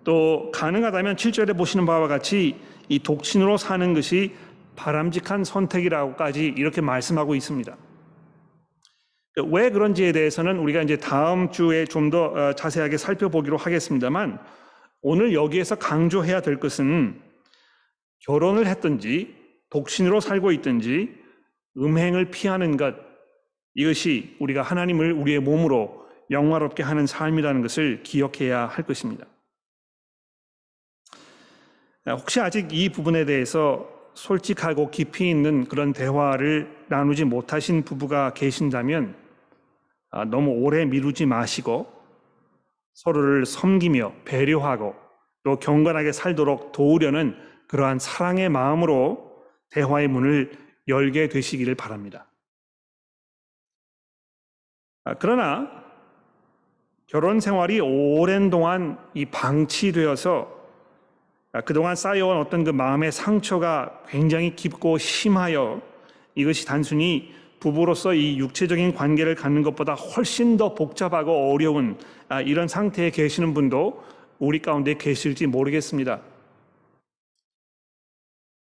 또 0.09 0.51
가능하다면 0.55 1.17
7절에 1.17 1.55
보시는 1.55 1.85
바와 1.85 2.09
같이 2.09 2.57
이 2.89 2.99
독신으로 2.99 3.59
사는 3.59 3.93
것이 3.93 4.33
바람직한 4.75 5.45
선택이라고까지 5.45 6.47
이렇게 6.57 6.81
말씀하고 6.81 7.35
있습니다. 7.35 7.77
왜 9.51 9.69
그런지에 9.69 10.13
대해서는 10.13 10.61
우리가 10.61 10.81
이제 10.81 10.97
다음 10.97 11.51
주에 11.51 11.85
좀더 11.85 12.25
어, 12.25 12.53
자세하게 12.55 12.97
살펴보기로 12.97 13.59
하겠습니다만 13.59 14.39
오늘 15.03 15.35
여기에서 15.35 15.75
강조해야 15.75 16.41
될 16.41 16.59
것은 16.59 17.21
결혼을 18.21 18.67
했든지 18.67 19.37
독신으로 19.69 20.21
살고 20.21 20.53
있든지 20.53 21.15
음행을 21.77 22.31
피하는 22.31 22.79
것 22.79 22.95
이것이 23.75 24.37
우리가 24.41 24.63
하나님을 24.63 25.13
우리의 25.13 25.41
몸으로 25.41 26.09
영화롭게 26.31 26.83
하는 26.83 27.07
삶이라는 27.07 27.61
것을 27.61 28.03
기억해야 28.05 28.65
할 28.65 28.87
것입니다. 28.87 29.27
아, 32.09 32.15
혹시 32.15 32.41
아직 32.41 32.73
이 32.73 32.89
부분에 32.89 33.27
대해서 33.27 33.87
솔직하고 34.15 34.91
깊이 34.91 35.29
있는 35.29 35.67
그런 35.67 35.93
대화를 35.93 36.87
나누지 36.89 37.25
못하신 37.25 37.83
부부가 37.85 38.33
계신다면 38.33 39.15
아, 40.11 40.25
너무 40.25 40.53
오래 40.53 40.87
미루지 40.87 41.27
마시고 41.27 41.93
서로를 42.95 43.45
섬기며 43.45 44.15
배려하고 44.25 44.97
또 45.45 45.57
경건하게 45.57 46.13
살도록 46.13 46.73
도우려는 46.73 47.37
그러한 47.69 47.99
사랑의 47.99 48.49
마음으로 48.49 49.45
대화의 49.71 50.09
문을 50.09 50.53
열게 50.89 51.29
되시기를 51.29 51.75
바랍니다. 51.75 52.27
아, 55.05 55.13
그러나 55.13 55.71
결혼 57.07 57.39
생활이 57.39 57.81
오랜 57.81 58.49
동안 58.49 58.99
이 59.13 59.27
방치되어서 59.27 60.55
아, 60.55 60.58
그동안 61.65 61.97
쌓여온 61.97 62.37
어떤 62.37 62.65
그 62.65 62.71
마음의 62.71 63.13
상처가 63.13 64.03
굉장히 64.09 64.55
깊고 64.55 64.99
심하여 64.99 65.81
이것이 66.35 66.67
단순히 66.67 67.33
부부로서 67.61 68.15
이 68.15 68.39
육체적인 68.39 68.95
관계를 68.95 69.35
갖는 69.35 69.63
것보다 69.63 69.95
훨씬 69.95 70.57
더 70.57 70.75
복잡하고 70.75 71.53
어려운 71.53 71.99
아, 72.29 72.41
이런 72.41 72.69
상태에 72.69 73.11
계시는 73.11 73.55
분도 73.55 74.03
우리 74.39 74.61
가운데 74.61 74.95
계실지 74.95 75.47
모르겠습니다. 75.47 76.21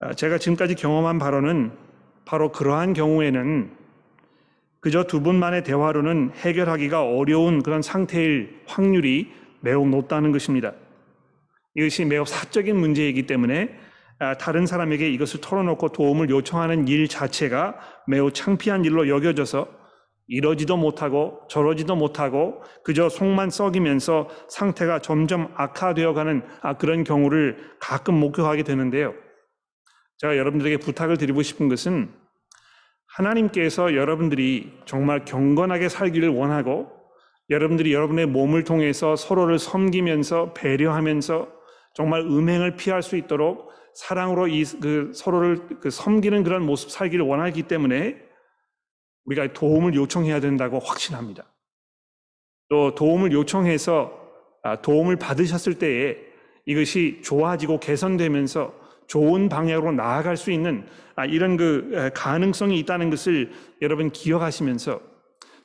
아, 0.01 0.15
제가 0.15 0.39
지금까지 0.39 0.75
경험한 0.77 1.19
바로는 1.19 1.73
바로 2.25 2.53
그러한 2.53 2.95
경우에는 2.95 3.71
그저 4.81 5.05
두 5.05 5.21
분만의 5.21 5.63
대화로는 5.65 6.31
해결하기가 6.37 7.05
어려운 7.05 7.63
그런 7.63 7.83
상태일 7.83 8.63
확률이 8.67 9.31
매우 9.61 9.87
높다는 9.87 10.33
것입니다. 10.33 10.73
이것이 11.75 12.05
매우 12.05 12.25
사적인 12.25 12.77
문제이기 12.77 13.27
때문에 13.27 13.79
아, 14.19 14.37
다른 14.37 14.67
사람에게 14.67 15.11
이것을 15.11 15.41
털어놓고 15.41 15.91
도움을 15.91 16.29
요청하는 16.29 16.89
일 16.89 17.09
자체가 17.09 17.79
매우 18.07 18.31
창피한 18.31 18.85
일로 18.85 19.09
여겨져서 19.09 19.81
이러지도 20.27 20.77
못하고 20.77 21.41
저러지도 21.49 21.97
못하고 21.97 22.63
그저 22.85 23.09
속만 23.09 23.51
썩이면서 23.51 24.29
상태가 24.49 25.01
점점 25.01 25.53
악화되어가는 25.57 26.43
아, 26.61 26.77
그런 26.77 27.03
경우를 27.03 27.57
가끔 27.81 28.15
목격하게 28.15 28.63
되는데요. 28.63 29.15
제가 30.19 30.37
여러분들에게 30.37 30.77
부탁을 30.77 31.17
드리고 31.17 31.43
싶은 31.43 31.69
것은 31.69 32.13
하나님께서 33.17 33.95
여러분들이 33.95 34.71
정말 34.85 35.25
경건하게 35.25 35.89
살기를 35.89 36.29
원하고 36.29 36.93
여러분들이 37.49 37.93
여러분의 37.93 38.27
몸을 38.27 38.65
통해서 38.65 39.17
서로를 39.17 39.59
섬기면서 39.59 40.53
배려하면서 40.55 41.60
정말 41.95 42.21
음행을 42.21 42.77
피할 42.77 43.03
수 43.03 43.17
있도록 43.17 43.71
사랑으로 43.95 44.49
이, 44.49 44.65
그 44.81 45.13
서로를 45.15 45.81
그 45.81 45.91
섬기는 45.91 46.43
그런 46.45 46.65
모습 46.65 46.91
살기를 46.91 47.25
원하기 47.25 47.65
때문에 47.65 48.17
우리가 49.25 49.53
도움을 49.53 49.95
요청해야 49.95 50.41
된다고 50.41 50.79
확신합니다. 50.79 51.45
또 52.69 52.95
도움을 52.95 53.33
요청해서 53.33 54.19
아, 54.63 54.81
도움을 54.81 55.17
받으셨을 55.17 55.79
때에 55.79 56.17
이것이 56.67 57.21
좋아지고 57.23 57.81
개선되면서 57.81 58.75
좋은 59.07 59.49
방향으로 59.49 59.93
나아갈 59.93 60.37
수 60.37 60.53
있는 60.53 60.87
아, 61.17 61.25
이런 61.25 61.57
그 61.57 62.11
가능성이 62.15 62.79
있다는 62.79 63.11
것을 63.11 63.53
여러분 63.83 64.11
기억하시면서 64.11 65.10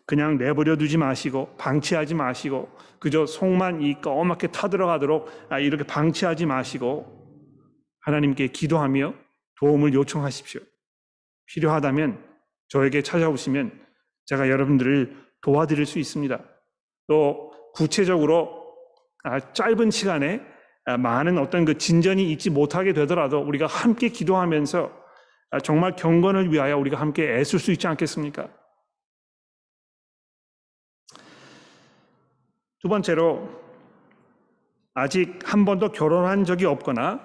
그냥 0.06 0.38
내버려 0.38 0.76
두지 0.76 0.98
마시고 0.98 1.56
방치하지 1.58 2.14
마시고 2.14 2.70
그저 3.00 3.26
속만 3.26 3.82
이 3.82 4.00
까맣게 4.02 4.48
타들어가도록 4.48 5.30
아, 5.50 5.60
이렇게 5.60 5.84
방치하지 5.84 6.46
마시고 6.46 7.16
하나님께 8.02 8.48
기도하며 8.48 9.14
도움을 9.60 9.94
요청하십시오. 9.94 10.62
필요하다면 11.48 12.24
저에게 12.68 13.02
찾아오시면 13.02 13.72
제가 14.26 14.50
여러분들을 14.50 15.16
도와드릴 15.42 15.86
수 15.86 16.00
있습니다. 16.00 16.40
또 17.08 17.52
구체적으로 17.74 18.64
아, 19.24 19.40
짧은 19.54 19.90
시간에 19.90 20.42
아, 20.86 20.98
많은 20.98 21.40
어떤 21.40 21.66
그 21.66 21.80
진전이 21.80 22.32
있지 22.32 22.52
못하게 22.52 22.94
되더라도 22.94 23.40
우리가 23.40 23.66
함께 23.66 24.10
기도하면서 24.10 25.06
정말 25.64 25.96
경건을 25.96 26.52
위하여 26.52 26.78
우리가 26.78 27.00
함께 27.00 27.38
애쓸 27.38 27.60
수 27.60 27.72
있지 27.72 27.88
않겠습니까? 27.88 28.50
두 32.86 32.90
번째로 32.90 33.50
아직 34.94 35.40
한 35.44 35.66
번도 35.66 35.92
결혼한 35.92 36.46
적이 36.46 36.66
없거나 36.66 37.20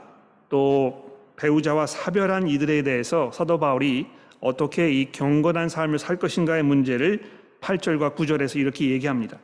또 0.48 1.20
배우자와 1.36 1.84
사별한 1.84 2.48
이들에 2.48 2.82
대해서 2.82 3.30
사도 3.30 3.60
바울이 3.60 4.06
어떻게 4.40 4.90
이 4.90 5.12
경건한 5.12 5.68
삶을 5.68 5.98
살 5.98 6.16
것인가의 6.16 6.62
문제를 6.62 7.20
8절과 7.60 8.16
9절에서 8.16 8.58
이렇게 8.58 8.88
얘기합니다. 8.88 9.38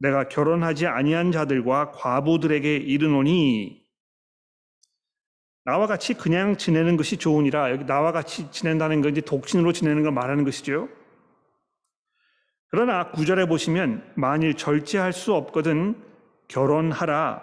내가 0.00 0.26
결혼하지 0.26 0.88
아니한 0.88 1.30
자들과 1.30 1.92
과부들에게 1.92 2.76
이르노니 2.76 3.80
나와 5.64 5.86
같이 5.86 6.14
그냥 6.14 6.56
지내는 6.56 6.96
것이 6.96 7.16
좋으니라 7.16 7.70
여기 7.70 7.86
나와 7.86 8.10
같이 8.10 8.50
지낸다는 8.50 9.02
건 9.02 9.12
이제 9.12 9.20
독신으로 9.20 9.72
지내는 9.72 10.02
걸 10.02 10.10
말하는 10.10 10.42
것이죠. 10.42 10.88
그러나 12.70 13.10
구절에 13.10 13.46
보시면 13.46 14.12
만일 14.14 14.54
절제할 14.54 15.12
수 15.12 15.34
없거든 15.34 15.96
결혼하라. 16.48 17.42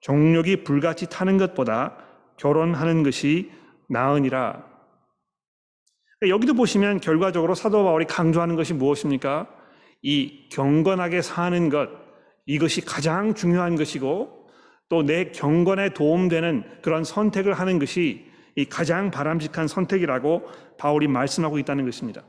정욕이 0.00 0.64
불같이 0.64 1.08
타는 1.08 1.38
것보다 1.38 1.96
결혼하는 2.36 3.02
것이 3.02 3.50
나으니라. 3.88 4.64
여기도 6.28 6.54
보시면 6.54 7.00
결과적으로 7.00 7.54
사도 7.54 7.84
바울이 7.84 8.04
강조하는 8.04 8.56
것이 8.56 8.74
무엇입니까? 8.74 9.48
이 10.02 10.48
경건하게 10.50 11.22
사는 11.22 11.68
것, 11.68 11.88
이것이 12.46 12.82
가장 12.84 13.34
중요한 13.34 13.76
것이고 13.76 14.38
또 14.88 15.02
내 15.02 15.30
경건에 15.32 15.90
도움되는 15.90 16.80
그런 16.82 17.04
선택을 17.04 17.52
하는 17.52 17.78
것이 17.78 18.26
이 18.56 18.64
가장 18.64 19.10
바람직한 19.10 19.68
선택이라고 19.68 20.48
바울이 20.78 21.06
말씀하고 21.08 21.58
있다는 21.58 21.84
것입니다. 21.84 22.22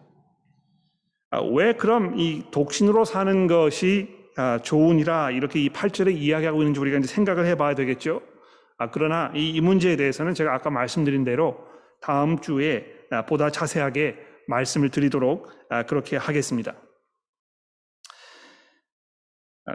아, 1.32 1.42
왜 1.42 1.74
그럼 1.74 2.18
이 2.18 2.44
독신으로 2.50 3.06
사는 3.06 3.48
것이 3.48 4.08
아, 4.36 4.60
좋으니라 4.60 5.32
이렇게 5.32 5.60
이 5.60 5.70
8절에 5.70 6.16
이야기하고 6.16 6.62
있는지 6.62 6.80
우리가 6.80 6.98
이제 6.98 7.08
생각을 7.08 7.46
해봐야 7.46 7.76
되겠죠. 7.76 8.22
아, 8.78 8.90
그러나 8.90 9.32
이, 9.36 9.60
문제에 9.62 9.96
대해서는 9.96 10.34
제가 10.34 10.54
아까 10.54 10.70
말씀드린 10.70 11.24
대로 11.24 11.58
다음 12.02 12.40
주에 12.40 12.86
보다 13.28 13.50
자세하게 13.50 14.18
말씀을 14.48 14.90
드리도록 14.90 15.50
그렇게 15.88 16.16
하겠습니다. 16.16 16.74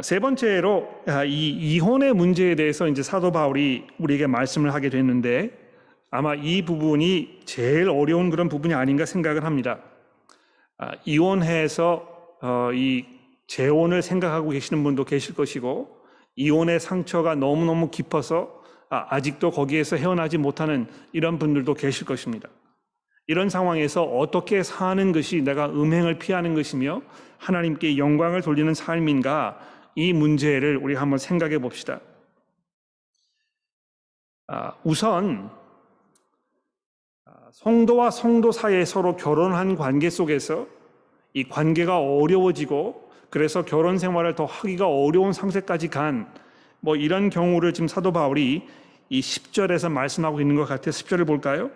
세 0.02 0.18
번째로 0.18 0.88
이 1.26 1.50
이혼의 1.50 2.14
문제에 2.14 2.54
대해서 2.54 2.88
이제 2.88 3.02
사도 3.02 3.30
바울이 3.30 3.86
우리에게 3.98 4.26
말씀을 4.26 4.72
하게 4.72 4.88
됐는데 4.88 5.50
아마 6.10 6.34
이 6.34 6.64
부분이 6.64 7.40
제일 7.44 7.90
어려운 7.90 8.30
그런 8.30 8.48
부분이 8.48 8.72
아닌가 8.72 9.04
생각을 9.04 9.44
합니다. 9.44 9.82
아, 10.78 10.92
이혼해서 11.04 12.08
어, 12.42 12.70
이 12.72 13.04
재혼을 13.46 14.02
생각하고 14.02 14.50
계시는 14.50 14.82
분도 14.82 15.04
계실 15.04 15.34
것이고 15.34 15.96
이혼의 16.36 16.80
상처가 16.80 17.34
너무너무 17.34 17.90
깊어서 17.90 18.62
아, 18.90 19.06
아직도 19.10 19.50
거기에서 19.50 19.96
헤어나지 19.96 20.38
못하는 20.38 20.86
이런 21.12 21.38
분들도 21.38 21.74
계실 21.74 22.06
것입니다. 22.06 22.48
이런 23.26 23.48
상황에서 23.48 24.02
어떻게 24.02 24.62
사는 24.62 25.12
것이 25.12 25.42
내가 25.42 25.66
음행을 25.66 26.18
피하는 26.18 26.54
것이며 26.54 27.02
하나님께 27.38 27.96
영광을 27.96 28.42
돌리는 28.42 28.74
삶인가 28.74 29.58
이 29.94 30.12
문제를 30.12 30.76
우리 30.76 30.94
한번 30.94 31.18
생각해 31.18 31.58
봅시다. 31.58 32.00
아, 34.46 34.74
우선 34.84 35.50
성도와 37.54 38.10
성도 38.10 38.52
사이에 38.52 38.84
서로 38.84 39.16
결혼한 39.16 39.76
관계 39.76 40.10
속에서 40.10 40.66
이 41.32 41.44
관계가 41.44 41.98
어려워지고 41.98 43.10
그래서 43.30 43.64
결혼 43.64 43.98
생활을 43.98 44.34
더 44.34 44.44
하기가 44.44 44.86
어려운 44.86 45.32
상태까지 45.32 45.88
간 45.88 46.44
뭐 46.84 46.96
이런 46.96 47.30
경우를 47.30 47.72
지금 47.72 47.88
사도 47.88 48.12
바울이 48.12 48.62
이 49.08 49.20
10절에서 49.20 49.90
말씀하고 49.90 50.42
있는 50.42 50.54
것 50.54 50.66
같아요. 50.66 50.90
10절을 50.90 51.26
볼까요? 51.26 51.70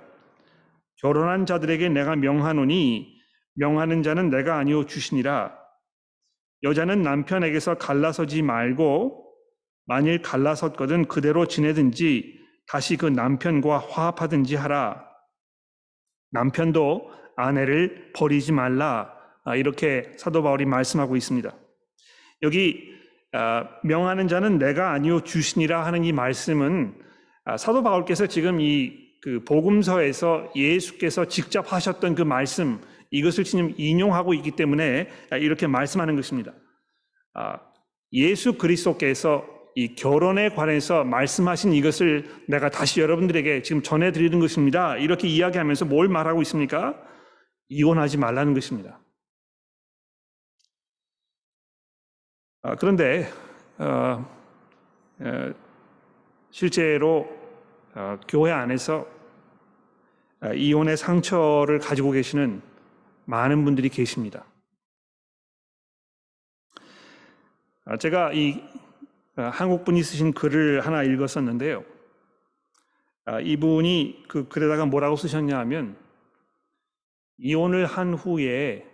결혼한 0.97 1.47
자들에게 1.47 1.89
내가 1.89 2.15
명하노니 2.15 3.17
명하는 3.55 4.03
자는 4.03 4.29
내가 4.29 4.59
아니오 4.59 4.85
주시니라. 4.85 5.57
여자는 6.63 7.01
남편에게서 7.01 7.77
갈라서지 7.79 8.43
말고 8.43 9.33
만일 9.87 10.21
갈라섰거든 10.21 11.07
그대로 11.07 11.47
지내든지 11.47 12.39
다시 12.67 12.99
그 12.99 13.07
남편과 13.07 13.79
화합하든지 13.79 14.57
하라. 14.57 15.08
남편도 16.31 17.11
아내를 17.37 18.13
버리지 18.15 18.53
말라. 18.53 19.13
아, 19.45 19.57
이렇게 19.57 20.13
사도 20.17 20.43
바울이 20.43 20.65
말씀하고 20.65 21.17
있습니다. 21.17 21.55
여기 22.43 22.93
아, 23.33 23.69
명하는 23.83 24.29
자는 24.29 24.59
내가 24.59 24.93
아니요 24.93 25.21
주신이라 25.21 25.85
하는 25.85 26.05
이 26.05 26.13
말씀은 26.13 26.95
아, 27.45 27.57
사도 27.57 27.83
바울께서 27.83 28.27
지금 28.27 28.61
이 28.61 29.09
그 29.21 29.43
복음서에서 29.45 30.51
예수께서 30.55 31.27
직접 31.27 31.73
하셨던 31.73 32.15
그 32.15 32.23
말씀 32.23 32.81
이것을 33.11 33.45
지금 33.45 33.75
인용하고 33.77 34.35
있기 34.35 34.53
때문에 34.53 35.09
이렇게 35.33 35.67
말씀하는 35.67 36.15
것입니다. 36.15 36.55
예수 38.13 38.57
그리스도께서 38.57 39.45
이 39.79 39.95
결혼에 39.95 40.49
관해서 40.49 41.05
말씀하신 41.05 41.73
이것을 41.73 42.29
내가 42.49 42.69
다시 42.69 43.01
여러분들에게 43.01 43.63
지금 43.63 43.81
전해드리는 43.81 44.41
것입니다. 44.41 44.97
이렇게 44.97 45.29
이야기하면서 45.29 45.85
뭘 45.85 46.09
말하고 46.09 46.43
있습니까? 46.43 47.01
이혼하지 47.69 48.17
말라는 48.19 48.55
것입니다. 48.55 48.99
아, 52.63 52.75
그런데 52.75 53.31
어, 53.79 54.29
어, 55.21 55.55
실제로 56.51 57.29
어, 57.95 58.19
교회 58.27 58.51
안에서 58.51 59.07
어, 60.41 60.55
이혼의 60.55 60.97
상처를 60.97 61.79
가지고 61.79 62.11
계시는 62.11 62.63
많은 63.27 63.65
분들이 63.65 63.91
계십니다. 63.91 64.45
아, 67.85 67.97
제가 67.97 68.33
이 68.33 68.61
어, 68.61 68.78
한국 69.39 69.85
분이 69.85 70.03
쓰신 70.03 70.33
글을 70.33 70.85
하나 70.85 71.03
읽었었는데요. 71.03 71.85
아, 73.25 73.41
이분이 73.41 74.25
그 74.27 74.49
글에다가 74.49 74.87
뭐라고 74.87 75.17
쓰셨냐 75.17 75.59
하면 75.61 75.97
이혼을 77.37 77.87
한 77.87 78.15
후에 78.15 78.85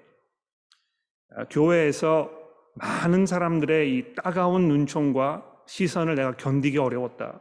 아, 1.36 1.44
교회에서 1.44 2.30
많은 2.74 3.26
사람들의 3.26 3.96
이 3.96 4.14
따가운 4.14 4.68
눈총과 4.68 5.44
시선을 5.66 6.16
내가 6.16 6.36
견디기 6.36 6.78
어려웠다. 6.78 7.40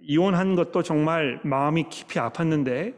이혼한 0.00 0.56
것도 0.56 0.82
정말 0.82 1.40
마음이 1.44 1.88
깊이 1.88 2.18
아팠는데 2.18 2.94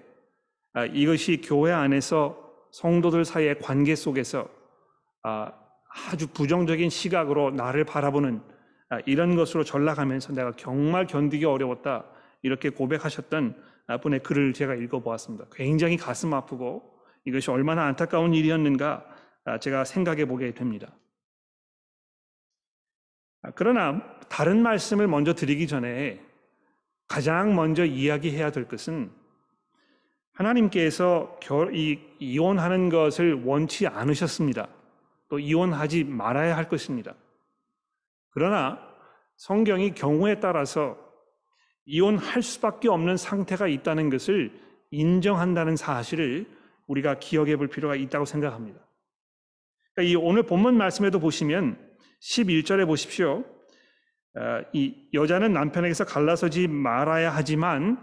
이것이 0.92 1.40
교회 1.42 1.72
안에서 1.72 2.38
성도들 2.70 3.24
사이의 3.24 3.58
관계 3.58 3.96
속에서 3.96 4.48
아주 5.90 6.28
부정적인 6.28 6.88
시각으로 6.88 7.50
나를 7.50 7.84
바라보는 7.84 8.40
이런 9.06 9.36
것으로 9.36 9.64
전락하면서 9.64 10.32
내가 10.32 10.52
정말 10.56 11.06
견디기 11.06 11.44
어려웠다. 11.44 12.06
이렇게 12.42 12.70
고백하셨던 12.70 13.62
분의 14.02 14.22
글을 14.22 14.52
제가 14.52 14.74
읽어보았습니다. 14.74 15.46
굉장히 15.52 15.96
가슴 15.96 16.32
아프고 16.32 16.94
이것이 17.24 17.50
얼마나 17.50 17.84
안타까운 17.84 18.34
일이었는가 18.34 19.04
제가 19.60 19.84
생각해 19.84 20.26
보게 20.26 20.54
됩니다. 20.54 20.92
그러나 23.54 24.02
다른 24.28 24.62
말씀을 24.62 25.08
먼저 25.08 25.34
드리기 25.34 25.66
전에 25.66 26.20
가장 27.08 27.54
먼저 27.56 27.84
이야기해야 27.84 28.52
될 28.52 28.68
것은 28.68 29.10
하나님께서 30.32 31.38
이혼하는 32.20 32.88
것을 32.88 33.42
원치 33.44 33.86
않으셨습니다. 33.86 34.68
또 35.30 35.38
이혼하지 35.38 36.04
말아야 36.04 36.56
할 36.56 36.68
것입니다. 36.68 37.14
그러나 38.30 38.78
성경이 39.36 39.94
경우에 39.94 40.40
따라서 40.40 40.98
이혼할 41.86 42.42
수밖에 42.42 42.88
없는 42.88 43.16
상태가 43.16 43.66
있다는 43.68 44.10
것을 44.10 44.52
인정한다는 44.90 45.76
사실을 45.76 46.46
우리가 46.88 47.18
기억해 47.18 47.56
볼 47.56 47.68
필요가 47.68 47.94
있다고 47.94 48.24
생각합니다. 48.24 48.80
그러니까 49.94 50.12
이 50.12 50.16
오늘 50.16 50.42
본문 50.42 50.76
말씀에도 50.76 51.20
보시면 51.20 51.78
11절에 52.20 52.86
보십시오. 52.86 53.44
어, 54.36 54.62
이 54.72 55.08
여자는 55.14 55.52
남편에게서 55.52 56.04
갈라서지 56.04 56.68
말아야 56.68 57.30
하지만 57.34 57.98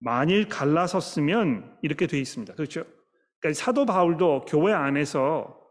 만일 0.00 0.48
갈라섰으면 0.48 1.78
이렇게 1.82 2.06
되어 2.06 2.20
있습니다. 2.20 2.54
그렇죠? 2.54 2.84
그러니까 3.40 3.58
사도 3.58 3.86
바울도 3.86 4.46
교회 4.46 4.72
안에서 4.72 5.58
아, 5.60 5.63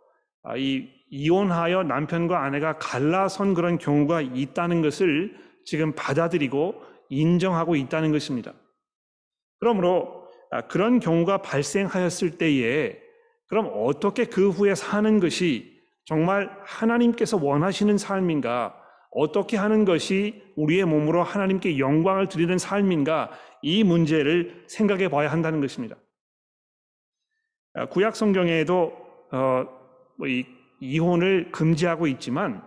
이 0.58 0.90
이혼하여 1.10 1.84
남편과 1.84 2.44
아내가 2.44 2.78
갈라선 2.78 3.54
그런 3.54 3.78
경우가 3.78 4.22
있다는 4.22 4.82
것을 4.82 5.36
지금 5.64 5.94
받아들이고 5.94 6.82
인정하고 7.10 7.76
있다는 7.76 8.12
것입니다. 8.12 8.54
그러므로 9.60 10.28
아, 10.50 10.62
그런 10.62 11.00
경우가 11.00 11.42
발생하였을 11.42 12.38
때에 12.38 13.00
그럼 13.48 13.72
어떻게 13.74 14.26
그 14.26 14.50
후에 14.50 14.76
사는 14.76 15.20
것이 15.20 15.80
정말 16.06 16.50
하나님께서 16.66 17.38
원하시는 17.38 17.98
삶인가? 17.98 18.76
어떻게 19.12 19.58
하는 19.58 19.86
것이 19.86 20.44
우리의 20.56 20.86
몸으로 20.86 21.24
하나님께 21.24 21.78
영광을 21.78 22.28
드리는 22.28 22.58
삶인가? 22.58 23.32
이 23.62 23.84
문제를 23.84 24.66
생각해 24.68 25.10
봐야 25.10 25.32
한다는 25.32 25.62
것입니다. 25.62 25.96
아, 27.76 27.86
구약 27.86 28.16
성경에도 28.16 28.94
어, 29.32 29.83
뭐 30.18 30.28
이 30.28 30.46
이혼을 30.84 31.50
금지하고 31.54 32.08
있지만 32.08 32.62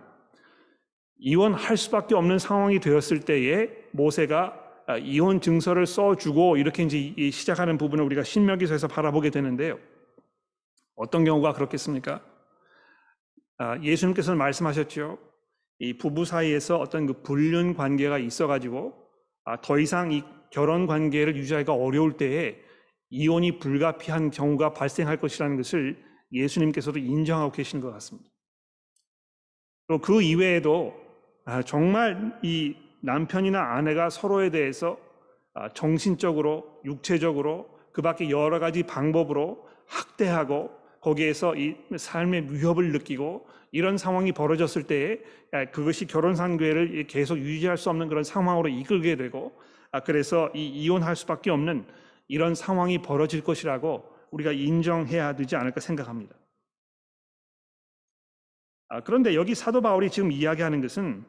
이혼할 1.19 1.77
수밖에 1.77 2.15
없는 2.15 2.39
상황이 2.39 2.79
되었을 2.79 3.19
때에 3.21 3.69
모세가 3.91 4.63
아, 4.87 4.97
이혼 4.97 5.39
증서를 5.39 5.85
써주고 5.85 6.57
이렇게 6.57 6.81
이제 6.83 7.29
시작하는 7.29 7.77
부분을 7.77 8.03
우리가 8.05 8.23
신명기서에서 8.23 8.87
바라보게 8.87 9.29
되는데요. 9.29 9.77
어떤 10.95 11.25
경우가 11.25 11.53
그렇겠습니까? 11.53 12.23
아, 13.59 13.79
예수님께서는 13.83 14.37
말씀하셨죠. 14.39 15.19
이 15.79 15.97
부부 15.97 16.25
사이에서 16.25 16.79
어떤 16.79 17.05
그 17.05 17.21
불륜 17.21 17.75
관계가 17.75 18.17
있어가지고 18.17 18.95
아, 19.43 19.61
더 19.61 19.77
이상 19.77 20.11
이 20.11 20.23
결혼 20.49 20.87
관계를 20.87 21.35
유지하기가 21.35 21.73
어려울 21.73 22.13
때에 22.17 22.57
이혼이 23.09 23.59
불가피한 23.59 24.31
경우가 24.31 24.73
발생할 24.73 25.17
것이라는 25.17 25.57
것을 25.57 26.06
예수님께서도 26.31 26.99
인정하고 26.99 27.51
계신 27.51 27.79
것 27.79 27.91
같습니다. 27.93 28.29
그리고 29.87 30.01
그 30.01 30.21
이외에도 30.21 30.93
아, 31.45 31.61
정말 31.61 32.37
이 32.43 32.75
남편이나 33.01 33.75
아내가 33.75 34.09
서로에 34.09 34.49
대해서 34.49 34.97
정신적으로, 35.73 36.79
육체적으로, 36.85 37.69
그 37.91 38.01
밖에 38.01 38.29
여러 38.29 38.59
가지 38.59 38.83
방법으로 38.83 39.67
학대하고 39.87 40.69
거기에서 41.01 41.55
이 41.55 41.75
삶의 41.95 42.53
위협을 42.53 42.91
느끼고 42.91 43.47
이런 43.71 43.97
상황이 43.97 44.31
벌어졌을 44.31 44.83
때에 44.83 45.17
그것이 45.71 46.05
결혼 46.05 46.35
상계를 46.35 47.07
계속 47.07 47.37
유지할 47.37 47.77
수 47.77 47.89
없는 47.89 48.07
그런 48.09 48.23
상황으로 48.23 48.69
이끌게 48.69 49.15
되고 49.15 49.57
아, 49.91 50.01
그래서 50.01 50.51
이 50.53 50.67
이혼할 50.67 51.15
수밖에 51.15 51.49
없는 51.49 51.85
이런 52.27 52.55
상황이 52.55 53.01
벌어질 53.01 53.43
것이라고 53.43 54.16
우리가 54.31 54.51
인정해야 54.51 55.35
되지 55.35 55.55
않을까 55.55 55.79
생각합니다. 55.79 56.35
아, 58.89 59.01
그런데 59.01 59.35
여기 59.35 59.53
사도 59.55 59.81
바울이 59.81 60.09
지금 60.09 60.31
이야기하는 60.31 60.81
것은 60.81 61.25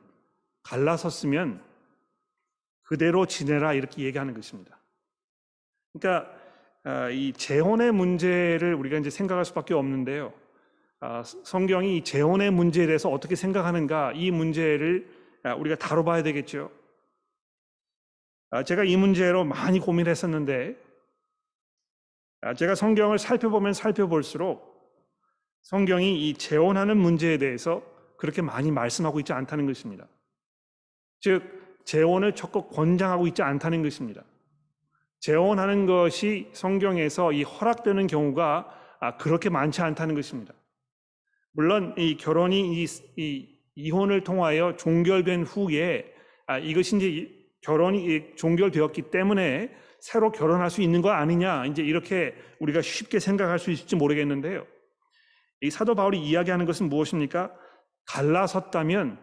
갈라섰으면 0.63 1.63
그대로 2.83 3.27
지내라 3.27 3.75
이렇게 3.75 4.03
얘기하는 4.03 4.35
것입니다. 4.35 4.79
그러니까 5.93 6.33
아, 6.85 7.11
이 7.11 7.33
재혼의 7.33 7.93
문제를 7.93 8.75
우리가 8.75 8.99
이제 8.99 9.11
생각할 9.11 9.45
수밖에 9.45 9.75
없는데요. 9.75 10.33
아, 11.01 11.23
성경이 11.25 12.05
재혼의 12.05 12.51
문제에 12.51 12.87
대해서 12.87 13.11
어떻게 13.11 13.37
생각하는가 13.37 14.13
이 14.15 14.31
문제를 14.31 15.09
아, 15.43 15.55
우리가 15.55 15.77
다뤄봐야 15.77 16.23
되겠죠. 16.23 16.71
제가 18.65 18.85
이 18.85 18.97
문제로 18.97 19.45
많이 19.45 19.79
고민했었는데 19.79 20.88
제가 22.57 22.75
성경을 22.75 23.19
살펴보면 23.19 23.73
살펴볼수록 23.73 24.69
성경이 25.63 26.29
이 26.29 26.35
재혼하는 26.35 26.97
문제에 26.97 27.37
대해서 27.39 27.83
그렇게 28.17 28.43
많이 28.43 28.71
말씀하고 28.71 29.19
있지 29.21 29.33
않다는 29.33 29.67
것입니다. 29.67 30.07
즉 31.21 31.43
재혼을 31.85 32.35
적극 32.35 32.71
권장하고 32.71 33.27
있지 33.27 33.43
않다는 33.43 33.83
것입니다. 33.83 34.23
재혼하는 35.21 35.87
것이 35.87 36.49
성경에서 36.53 37.33
이 37.33 37.43
허락되는 37.43 38.07
경우가 38.07 38.75
아, 39.01 39.17
그렇게 39.17 39.49
많지 39.49 39.81
않다는 39.83 40.15
것입니다. 40.15 40.55
물론 41.53 41.95
이 41.99 42.17
결혼이 42.17 42.83
이, 42.83 42.87
이 43.17 43.59
이혼을 43.75 44.23
통하여 44.23 44.77
종결된 44.77 45.45
후에 45.45 46.13
아, 46.47 46.59
이것이 46.59 46.97
이제 46.97 47.39
결혼이 47.63 48.37
종결되었기 48.37 49.11
때문에 49.11 49.71
새로 50.01 50.31
결혼할 50.31 50.71
수 50.71 50.83
있는 50.83 51.03
거 51.03 51.11
아니냐 51.11 51.67
이제 51.67 51.83
이렇게 51.83 52.35
우리가 52.61 52.83
쉽게 52.83 53.19
생각할 53.19 53.59
수 53.59 53.71
있을지 53.71 53.97
모르겠는데요. 53.97 54.67
이 55.61 55.71
사도 55.71 55.95
바울이 55.95 56.21
이야기하는 56.21 56.67
것은 56.67 56.89
무엇입니까? 56.89 57.53
갈라섰다면 58.07 59.23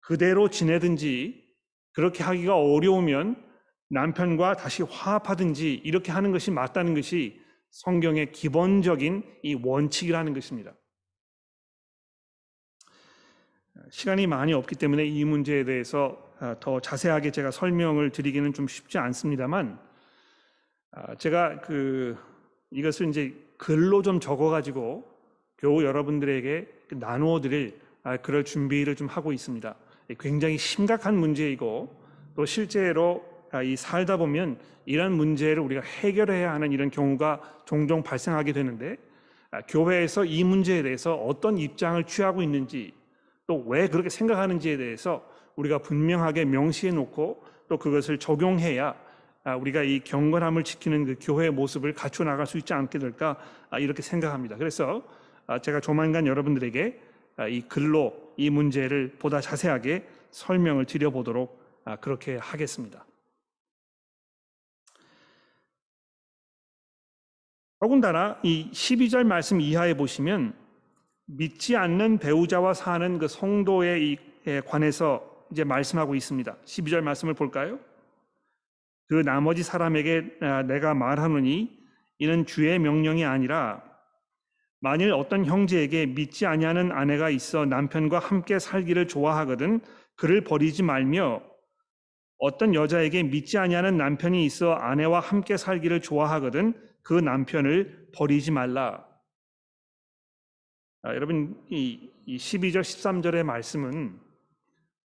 그대로 0.00 0.48
지내든지 0.48 1.44
그렇게 1.92 2.22
하기가 2.22 2.56
어려우면 2.56 3.50
남편과 3.90 4.56
다시 4.56 4.82
화합하든지 4.82 5.74
이렇게 5.84 6.12
하는 6.12 6.32
것이 6.32 6.50
맞다는 6.50 6.94
것이 6.94 7.40
성경의 7.70 8.32
기본적인 8.32 9.38
이 9.42 9.54
원칙이라는 9.54 10.34
것입니다. 10.34 10.72
시간이 13.90 14.26
많이 14.26 14.52
없기 14.52 14.76
때문에 14.76 15.04
이 15.04 15.24
문제에 15.24 15.64
대해서 15.64 16.30
아, 16.38 16.56
더 16.58 16.80
자세하게 16.80 17.32
제가 17.32 17.50
설명을 17.50 18.10
드리기는 18.10 18.52
좀 18.52 18.66
쉽지 18.66 18.98
않습니다만 18.98 19.78
아, 19.78 19.89
제가 21.18 21.60
그 21.60 22.16
이것을 22.70 23.08
이제 23.08 23.34
글로 23.56 24.02
좀 24.02 24.20
적어가지고 24.20 25.04
교우 25.58 25.84
여러분들에게 25.84 26.66
나누어 26.92 27.40
드릴 27.40 27.78
아, 28.02 28.16
그럴 28.16 28.44
준비를 28.44 28.96
좀 28.96 29.06
하고 29.06 29.32
있습니다. 29.32 29.74
굉장히 30.18 30.56
심각한 30.56 31.16
문제이고 31.16 31.94
또 32.34 32.46
실제로 32.46 33.24
아, 33.52 33.62
이 33.62 33.76
살다 33.76 34.16
보면 34.16 34.58
이런 34.86 35.12
문제를 35.12 35.62
우리가 35.62 35.82
해결해야 35.82 36.52
하는 36.52 36.72
이런 36.72 36.90
경우가 36.90 37.40
종종 37.66 38.02
발생하게 38.02 38.52
되는데 38.52 38.96
교회에서 39.68 40.24
이 40.24 40.44
문제에 40.44 40.82
대해서 40.82 41.14
어떤 41.14 41.58
입장을 41.58 42.02
취하고 42.04 42.42
있는지 42.42 42.94
또 43.46 43.64
왜 43.66 43.88
그렇게 43.88 44.08
생각하는지에 44.08 44.76
대해서 44.76 45.28
우리가 45.56 45.78
분명하게 45.78 46.44
명시해 46.44 46.92
놓고 46.92 47.42
또 47.68 47.78
그것을 47.78 48.18
적용해야 48.18 48.88
아, 48.88 48.94
우리가 49.44 49.82
이 49.82 50.00
경건함을 50.00 50.64
지키는 50.64 51.04
그 51.06 51.16
교회의 51.20 51.50
모습을 51.50 51.94
갖춰 51.94 52.24
나갈 52.24 52.46
수 52.46 52.58
있지 52.58 52.74
않게 52.74 52.98
될까 52.98 53.38
아, 53.70 53.78
이렇게 53.78 54.02
생각합니다. 54.02 54.56
그래서 54.56 55.02
아, 55.46 55.58
제가 55.60 55.80
조만간 55.80 56.26
여러분들에게 56.26 57.00
이 57.48 57.62
글로 57.62 58.34
이 58.36 58.50
문제를 58.50 59.16
보다 59.18 59.40
자세하게 59.40 60.06
설명을 60.30 60.84
드려보도록 60.84 61.58
그렇게 62.00 62.36
하겠습니다. 62.36 63.06
더군다나 67.80 68.38
이 68.42 68.70
12절 68.70 69.24
말씀 69.24 69.58
이하에 69.58 69.94
보시면 69.94 70.54
믿지 71.24 71.76
않는 71.76 72.18
배우자와 72.18 72.74
사는 72.74 73.18
그 73.18 73.26
성도에 73.26 74.16
관해서 74.66 75.46
이제 75.50 75.64
말씀하고 75.64 76.14
있습니다. 76.14 76.56
12절 76.66 77.00
말씀을 77.00 77.32
볼까요? 77.32 77.78
그 79.10 79.24
나머지 79.24 79.64
사람에게 79.64 80.36
아, 80.40 80.62
내가 80.62 80.94
말하노니 80.94 81.68
이는 82.18 82.46
주의 82.46 82.78
명령이 82.78 83.24
아니라 83.24 83.82
만일 84.78 85.12
어떤 85.12 85.44
형제에게 85.44 86.06
믿지 86.06 86.46
아니하는 86.46 86.92
아내가 86.92 87.28
있어 87.28 87.66
남편과 87.66 88.20
함께 88.20 88.60
살기를 88.60 89.08
좋아하거든 89.08 89.80
그를 90.14 90.44
버리지 90.44 90.84
말며 90.84 91.42
어떤 92.38 92.72
여자에게 92.72 93.24
믿지 93.24 93.58
아니하는 93.58 93.96
남편이 93.96 94.44
있어 94.44 94.74
아내와 94.74 95.18
함께 95.18 95.56
살기를 95.56 96.02
좋아하거든 96.02 96.72
그 97.02 97.14
남편을 97.14 98.10
버리지 98.14 98.52
말라. 98.52 99.04
아, 101.02 101.16
여러분 101.16 101.60
이, 101.68 102.12
이 102.26 102.36
12절 102.36 102.82
13절의 102.82 103.42
말씀은 103.42 104.20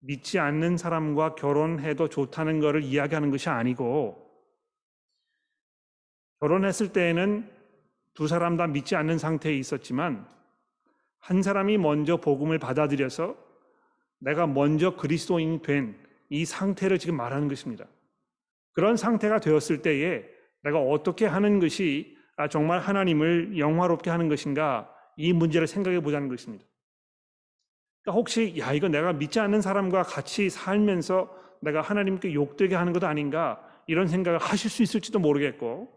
믿지 0.01 0.39
않는 0.39 0.77
사람과 0.77 1.35
결혼해도 1.35 2.09
좋다는 2.09 2.59
것을 2.59 2.83
이야기하는 2.83 3.31
것이 3.31 3.49
아니고 3.49 4.29
결혼했을 6.39 6.91
때에는 6.91 7.49
두 8.13 8.27
사람 8.27 8.57
다 8.57 8.67
믿지 8.67 8.95
않는 8.95 9.17
상태에 9.17 9.55
있었지만 9.55 10.27
한 11.19 11.43
사람이 11.43 11.77
먼저 11.77 12.17
복음을 12.17 12.57
받아들여서 12.57 13.37
내가 14.19 14.47
먼저 14.47 14.95
그리스도인이 14.95 15.61
된이 15.61 16.45
상태를 16.45 16.97
지금 16.97 17.15
말하는 17.15 17.47
것입니다. 17.47 17.85
그런 18.73 18.97
상태가 18.97 19.39
되었을 19.39 19.81
때에 19.83 20.23
내가 20.63 20.79
어떻게 20.79 21.25
하는 21.25 21.59
것이 21.59 22.17
아, 22.37 22.47
정말 22.47 22.79
하나님을 22.79 23.57
영화롭게 23.57 24.09
하는 24.09 24.29
것인가 24.29 24.91
이 25.15 25.33
문제를 25.33 25.67
생각해 25.67 25.99
보자는 25.99 26.27
것입니다. 26.27 26.65
그러니까 28.03 28.17
혹시 28.17 28.55
야 28.57 28.73
이거 28.73 28.87
내가 28.87 29.13
믿지 29.13 29.39
않는 29.39 29.61
사람과 29.61 30.03
같이 30.03 30.49
살면서 30.49 31.29
내가 31.61 31.81
하나님께 31.81 32.33
욕되게 32.33 32.75
하는 32.75 32.93
것 32.93 33.03
아닌가? 33.03 33.61
이런 33.87 34.07
생각을 34.07 34.39
하실 34.39 34.69
수 34.69 34.83
있을지도 34.83 35.19
모르겠고 35.19 35.89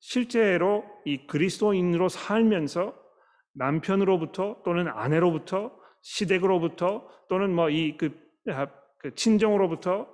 실제로 0.00 0.84
이 1.04 1.26
그리스도인으로 1.26 2.08
살면서 2.08 2.94
남편으로부터 3.54 4.62
또는 4.64 4.88
아내로부터 4.88 5.72
시댁으로부터 6.02 7.08
또는 7.28 7.54
뭐 7.54 7.70
이그 7.70 8.10
아, 8.50 8.66
그 8.98 9.14
친정으로부터 9.14 10.06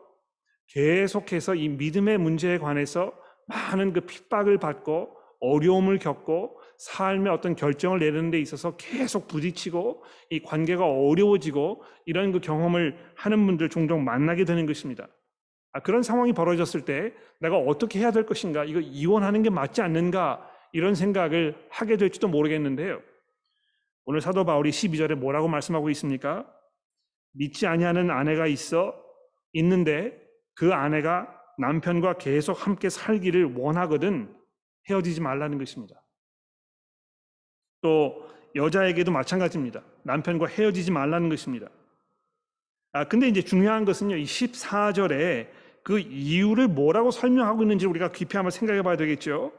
계속해서 0.69 1.55
이 1.55 1.69
믿음의 1.69 2.19
문제에 2.19 2.59
관해서 2.59 3.13
많은 3.47 3.93
그 3.93 4.03
핍박을 4.03 4.59
받고 4.59 5.17
어려움을 5.41 5.99
겪고 5.99 6.60
삶의 6.81 7.31
어떤 7.31 7.57
결정을 7.57 7.99
내리는 7.99 8.31
데 8.31 8.41
있어서 8.41 8.75
계속 8.77 9.29
부딪히고 9.29 10.03
이 10.31 10.41
관계가 10.41 10.87
어려워지고 10.87 11.83
이런 12.07 12.33
그 12.33 12.41
경험을 12.41 12.97
하는 13.17 13.45
분들 13.47 13.69
종종 13.69 14.03
만나게 14.03 14.47
되는 14.47 14.65
것입니다. 14.65 15.07
아, 15.73 15.81
그런 15.81 16.03
상황이 16.03 16.33
벌어졌을 16.33 16.87
때 16.87 17.13
내가 17.39 17.59
어떻게 17.59 17.99
해야 17.99 18.11
될 18.11 18.25
것인가? 18.25 18.65
이거 18.65 18.81
이혼하는 18.81 19.43
게 19.43 19.51
맞지 19.51 19.83
않는가? 19.83 20.49
이런 20.73 20.95
생각을 20.95 21.55
하게 21.69 21.99
될지도 21.99 22.29
모르겠는데요. 22.29 23.03
오늘 24.07 24.23
사도 24.23 24.45
바울이 24.45 24.71
12절에 24.71 25.17
뭐라고 25.17 25.49
말씀하고 25.49 25.91
있습니까? 25.91 26.51
믿지 27.33 27.67
아니하는 27.67 28.11
아내가 28.11 28.47
있어 28.47 28.95
있는데 29.53 30.19
그 30.55 30.73
아내가 30.73 31.29
남편과 31.59 32.15
계속 32.15 32.67
함께 32.67 32.89
살기를 32.89 33.55
원하거든 33.55 34.35
헤어지지 34.89 35.21
말라는 35.21 35.59
것입니다. 35.59 36.03
또 37.83 38.29
여자에게도 38.55 39.13
마찬가지입니다. 39.13 39.83
남편과 40.03 40.47
헤어지지 40.47 40.91
말라는 40.91 41.29
것입니다. 41.29 41.69
아, 42.93 43.05
근데 43.05 43.29
이제 43.29 43.43
중요한 43.43 43.85
것은요, 43.85 44.17
이 44.17 44.25
14절에 44.25 45.49
그 45.83 45.99
이유를 45.99 46.69
뭐라고 46.69 47.11
설명하고 47.11 47.63
있는지 47.63 47.87
우리가 47.87 48.13
깊이 48.13 48.37
한번 48.37 48.51
생각해 48.51 48.83
봐야 48.83 48.97
되겠죠. 48.97 49.53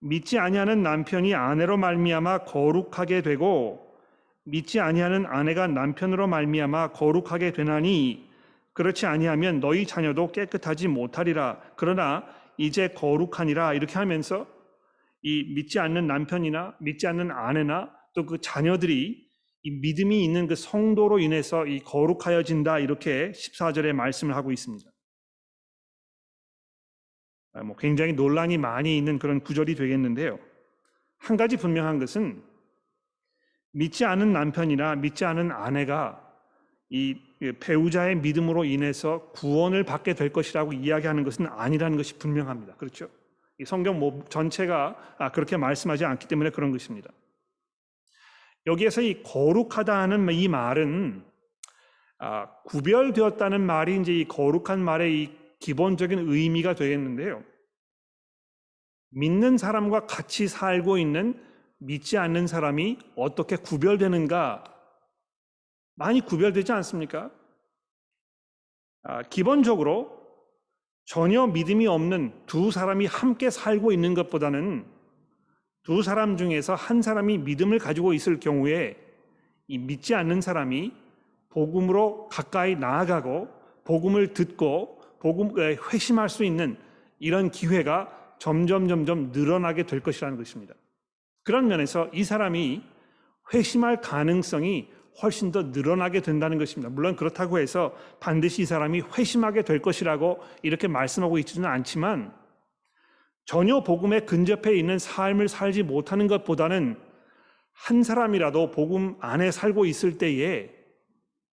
믿지 0.00 0.38
아니하는 0.38 0.82
남편이 0.82 1.34
아내로 1.34 1.76
말미암아 1.76 2.38
거룩하게 2.44 3.22
되고 3.22 3.96
믿지 4.44 4.80
아니하는 4.80 5.26
아내가 5.26 5.68
남편으로 5.68 6.26
말미암아 6.26 6.88
거룩하게 6.88 7.52
되나니 7.52 8.28
그렇지 8.72 9.06
아니하면 9.06 9.60
너희 9.60 9.86
자녀도 9.86 10.32
깨끗하지 10.32 10.88
못하리라. 10.88 11.60
그러나 11.76 12.24
이제 12.56 12.88
거룩하니라 12.88 13.74
이렇게 13.74 13.94
하면서 13.94 14.46
이 15.22 15.54
믿지 15.54 15.78
않는 15.78 16.06
남편이나 16.06 16.76
믿지 16.80 17.06
않는 17.06 17.30
아내나 17.30 17.90
또 18.14 18.26
그 18.26 18.38
자녀들이 18.40 19.32
이 19.64 19.70
믿음이 19.70 20.24
있는 20.24 20.46
그 20.48 20.56
성도로 20.56 21.18
인해서 21.20 21.66
이 21.66 21.80
거룩하여진다 21.80 22.80
이렇게 22.80 23.30
14절에 23.30 23.92
말씀을 23.92 24.34
하고 24.34 24.50
있습니다. 24.50 24.90
아, 27.54 27.62
뭐 27.62 27.76
굉장히 27.76 28.12
논란이 28.12 28.58
많이 28.58 28.96
있는 28.96 29.18
그런 29.18 29.40
구절이 29.40 29.74
되겠는데요. 29.76 30.38
한 31.18 31.36
가지 31.36 31.56
분명한 31.56 31.98
것은 32.00 32.42
믿지 33.72 34.04
않은 34.04 34.32
남편이나 34.32 34.96
믿지 34.96 35.24
않은 35.24 35.52
아내가 35.52 36.18
이 36.90 37.18
배우자의 37.60 38.16
믿음으로 38.16 38.64
인해서 38.64 39.30
구원을 39.32 39.84
받게 39.84 40.14
될 40.14 40.32
것이라고 40.32 40.72
이야기하는 40.72 41.24
것은 41.24 41.46
아니라는 41.46 41.96
것이 41.96 42.18
분명합니다. 42.18 42.74
그렇죠? 42.76 43.08
이 43.58 43.64
성경 43.64 43.98
뭐 43.98 44.24
전체가 44.28 45.16
아, 45.18 45.32
그렇게 45.32 45.56
말씀하지 45.56 46.04
않기 46.04 46.28
때문에 46.28 46.50
그런 46.50 46.70
것입니다. 46.72 47.10
여기에서 48.66 49.00
이 49.00 49.22
거룩하다는 49.22 50.32
이 50.32 50.48
말은 50.48 51.24
아, 52.18 52.48
구별되었다는 52.64 53.60
말이 53.60 54.00
이제 54.00 54.12
이 54.12 54.28
거룩한 54.28 54.80
말의 54.80 55.22
이 55.22 55.36
기본적인 55.58 56.18
의미가 56.18 56.74
되겠는데요. 56.74 57.42
믿는 59.10 59.58
사람과 59.58 60.06
같이 60.06 60.48
살고 60.48 60.98
있는 60.98 61.42
믿지 61.78 62.16
않는 62.18 62.46
사람이 62.46 62.98
어떻게 63.16 63.56
구별되는가 63.56 64.64
많이 65.96 66.20
구별되지 66.20 66.72
않습니까? 66.72 67.30
아, 69.02 69.22
기본적으로 69.22 70.21
전혀 71.04 71.46
믿음이 71.46 71.86
없는 71.86 72.32
두 72.46 72.70
사람이 72.70 73.06
함께 73.06 73.50
살고 73.50 73.92
있는 73.92 74.14
것보다는 74.14 74.84
두 75.82 76.02
사람 76.02 76.36
중에서 76.36 76.74
한 76.74 77.02
사람이 77.02 77.38
믿음을 77.38 77.78
가지고 77.78 78.12
있을 78.12 78.38
경우에 78.38 78.96
이 79.66 79.78
믿지 79.78 80.14
않는 80.14 80.40
사람이 80.40 80.92
복음으로 81.50 82.28
가까이 82.28 82.76
나아가고 82.76 83.48
복음을 83.84 84.32
듣고 84.32 85.00
복음에 85.18 85.76
회심할 85.92 86.28
수 86.28 86.44
있는 86.44 86.76
이런 87.18 87.50
기회가 87.50 88.10
점점 88.38 88.88
점점 88.88 89.30
늘어나게 89.32 89.84
될 89.84 90.00
것이라는 90.00 90.36
것입니다. 90.36 90.74
그런 91.44 91.68
면에서 91.68 92.08
이 92.12 92.24
사람이 92.24 92.82
회심할 93.52 94.00
가능성이 94.00 94.88
훨씬 95.20 95.52
더 95.52 95.64
늘어나게 95.64 96.20
된다는 96.20 96.58
것입니다. 96.58 96.88
물론 96.88 97.16
그렇다고 97.16 97.58
해서 97.58 97.94
반드시 98.20 98.62
이 98.62 98.64
사람이 98.64 99.02
회심하게 99.18 99.62
될 99.62 99.82
것이라고 99.82 100.40
이렇게 100.62 100.88
말씀하고 100.88 101.38
있지는 101.38 101.68
않지만 101.68 102.32
전혀 103.44 103.82
복음에 103.82 104.20
근접해 104.20 104.74
있는 104.76 104.98
삶을 104.98 105.48
살지 105.48 105.82
못하는 105.82 106.28
것보다는 106.28 106.96
한 107.72 108.02
사람이라도 108.02 108.70
복음 108.70 109.16
안에 109.20 109.50
살고 109.50 109.84
있을 109.86 110.18
때에 110.18 110.70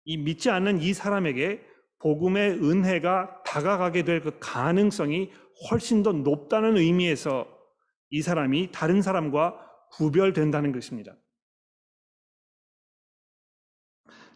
이 0.04 0.16
믿지 0.16 0.50
않는 0.50 0.80
이 0.80 0.92
사람에게 0.92 1.62
복음의 2.00 2.62
은혜가 2.62 3.42
다가가게 3.44 4.04
될 4.04 4.20
그 4.20 4.36
가능성이 4.38 5.30
훨씬 5.70 6.02
더 6.02 6.12
높다는 6.12 6.76
의미에서 6.76 7.46
이 8.10 8.22
사람이 8.22 8.70
다른 8.72 9.02
사람과 9.02 9.58
구별된다는 9.92 10.72
것입니다. 10.72 11.14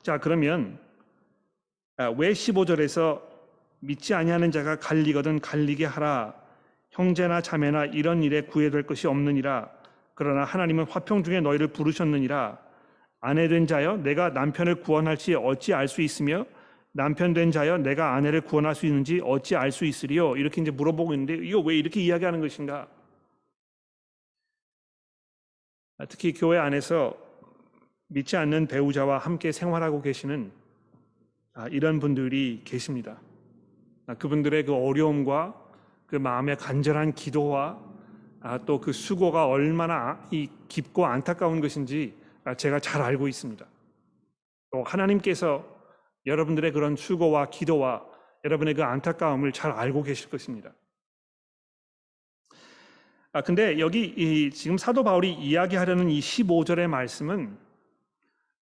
자, 0.03 0.19
그러면 0.19 0.79
아, 1.97 2.09
왜 2.17 2.33
15절에서 2.33 3.23
믿지 3.81 4.15
아니하는 4.15 4.51
자가 4.51 4.77
갈리거든 4.77 5.41
갈리게 5.41 5.85
하라. 5.85 6.35
형제나 6.91 7.41
자매나 7.41 7.87
이런 7.87 8.23
일에 8.23 8.43
구애될 8.43 8.85
것이 8.85 9.07
없느니라. 9.07 9.71
그러나 10.15 10.45
하나님은 10.45 10.85
화평 10.87 11.23
중에 11.23 11.41
너희를 11.41 11.69
부르셨느니라. 11.69 12.59
아내 13.21 13.47
된 13.49 13.67
자여 13.67 13.99
내가 13.99 14.31
남편을 14.31 14.83
구원할지 14.83 15.35
어찌 15.35 15.73
알 15.75 15.87
수 15.87 16.03
있으며 16.03 16.45
남편 16.91 17.33
된 17.33 17.53
자여 17.53 17.79
내가 17.79 18.15
아내를 18.15 18.41
구원할 18.43 18.75
수 18.75 18.87
있는지 18.87 19.21
어찌 19.25 19.55
알 19.57 19.71
수 19.71 19.85
있으리요 19.85 20.37
이렇게 20.37 20.61
이제 20.61 20.71
물어보고 20.73 21.15
있는데 21.15 21.35
이거 21.37 21.61
왜 21.61 21.77
이렇게 21.77 22.01
이야기하는 22.01 22.41
것인가? 22.41 22.89
특히 26.09 26.33
교회 26.33 26.59
안에서 26.59 27.17
믿지 28.13 28.37
않는 28.37 28.67
배우자와 28.67 29.19
함께 29.19 29.53
생활하고 29.53 30.03
계시는 30.03 30.53
아, 31.55 31.67
이런 31.69 31.99
분들이 31.99 32.61
계십니다. 32.65 33.21
아, 34.07 34.15
그분들의 34.15 34.67
그 34.67 34.75
어려움과 34.75 35.55
그 36.07 36.17
마음의 36.17 36.59
간절한 36.59 37.15
기도와 37.15 37.81
아, 38.41 38.59
또그 38.59 38.93
수고가 38.93 39.47
얼마나 39.47 40.23
이 40.31 40.51
깊고 40.69 41.07
안타까운 41.07 41.61
것인지 41.61 42.15
제가 42.57 42.81
잘 42.81 43.01
알고 43.01 43.29
있습니다. 43.29 43.65
또 44.73 44.83
하나님께서 44.83 45.65
여러분들의 46.27 46.73
그런 46.73 46.97
수고와 46.97 47.51
기도와 47.51 48.05
여러분의 48.45 48.75
그 48.75 48.83
안타까움을 48.83 49.53
잘 49.53 49.71
알고 49.71 50.03
계실 50.03 50.29
것입니다. 50.29 50.73
아 53.33 53.41
근데 53.41 53.79
여기 53.79 54.05
이 54.05 54.51
지금 54.51 54.77
사도 54.77 55.03
바울이 55.05 55.33
이야기하려는 55.33 56.11
이 56.11 56.21
15절의 56.21 56.89
말씀은 56.89 57.57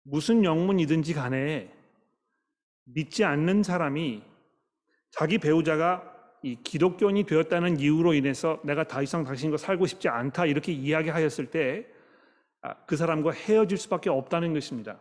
무슨 0.09 0.45
영문이든지 0.45 1.15
간에 1.15 1.73
믿지 2.85 3.25
않는 3.25 3.65
사람이 3.65 4.23
자기 5.11 5.39
배우자가 5.39 6.13
이 6.43 6.57
기독교인이 6.63 7.25
되었다는 7.25 7.81
이유로 7.81 8.15
인해서 8.15 8.61
내가 8.63 8.87
더 8.87 9.03
이상 9.03 9.25
당신과 9.25 9.57
살고 9.57 9.87
싶지 9.87 10.09
않다 10.09 10.47
이렇게 10.47 10.73
이야기하였을 10.73 11.47
때그 11.47 11.89
아, 12.63 12.77
사람과 12.97 13.33
헤어질 13.33 13.77
수밖에 13.79 14.09
없다는 14.09 14.55
것입니다. 14.55 15.01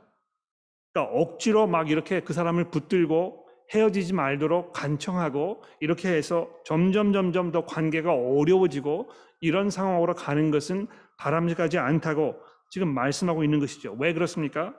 그러니까 0.92 1.14
억지로 1.14 1.68
막 1.68 1.92
이렇게 1.92 2.22
그 2.22 2.34
사람을 2.34 2.72
붙들고 2.72 3.46
헤어지지 3.76 4.14
말도록 4.14 4.74
간청하고 4.74 5.62
이렇게 5.82 6.10
해서 6.10 6.50
점점 6.66 7.14
점점 7.14 7.52
더 7.52 7.66
관계가 7.66 8.12
어려워지고 8.12 9.10
이런 9.42 9.70
상황으로 9.70 10.16
가는 10.16 10.50
것은 10.50 10.88
바람직하지 11.18 11.78
않다고 11.78 12.36
지금 12.72 12.88
말씀하고 12.88 13.44
있는 13.44 13.60
것이죠. 13.60 13.96
왜 14.00 14.14
그렇습니까? 14.14 14.74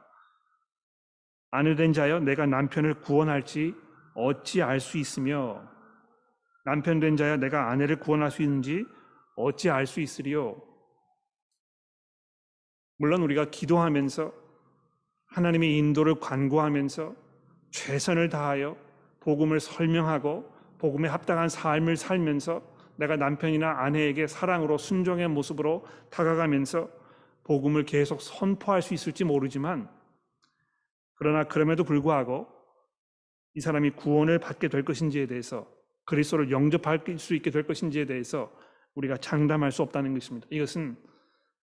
아내 1.51 1.75
된 1.75 1.93
자여 1.93 2.21
내가 2.21 2.47
남편을 2.47 3.01
구원할지 3.01 3.75
어찌 4.15 4.63
알 4.63 4.81
수 4.81 4.99
있으며 4.99 5.63
남편 6.65 7.01
된 7.01 7.17
자여 7.17 7.37
내가 7.37 7.71
아내를 7.71 7.97
구원할 8.01 8.31
수 8.31 8.43
있는지 8.43 8.85
어찌 9.37 9.71
알 9.71 9.87
수 9.87 10.01
있으리요? 10.01 10.61
물론 12.99 13.23
우리가 13.23 13.51
기도하면서 13.51 14.33
하나님의 15.27 15.77
인도를 15.77 16.19
간구하면서 16.19 17.15
최선을 17.71 18.31
다하여 18.31 18.77
복음을 19.21 19.61
설명하고 19.61 20.51
복음에 20.79 21.09
합당한 21.09 21.49
삶을 21.49 21.97
살면서 21.97 22.63
내가 22.97 23.17
남편이나 23.17 23.83
아내에게 23.83 24.27
사랑으로 24.27 24.79
순종의 24.79 25.29
모습으로 25.29 25.85
다가가면서 26.11 26.89
복음을 27.45 27.85
계속 27.85 28.23
선포할 28.23 28.81
수 28.83 28.95
있을지 28.95 29.25
모르지만 29.25 29.89
그러나 31.17 31.45
그럼에도 31.45 31.85
불구하고 31.85 32.47
이 33.55 33.61
사람이 33.61 33.91
구원을 33.91 34.39
받게 34.39 34.69
될 34.69 34.85
것인지에 34.85 35.27
대해서 35.27 35.67
그리스도를 36.05 36.51
영접할 36.51 37.03
수 37.19 37.35
있게 37.35 37.51
될 37.51 37.67
것인지에 37.67 38.07
대해서 38.07 38.53
우리가 38.95 39.17
장담할 39.17 39.73
수 39.73 39.83
없다는 39.83 40.15
것입니다. 40.15 40.47
이것은 40.51 40.97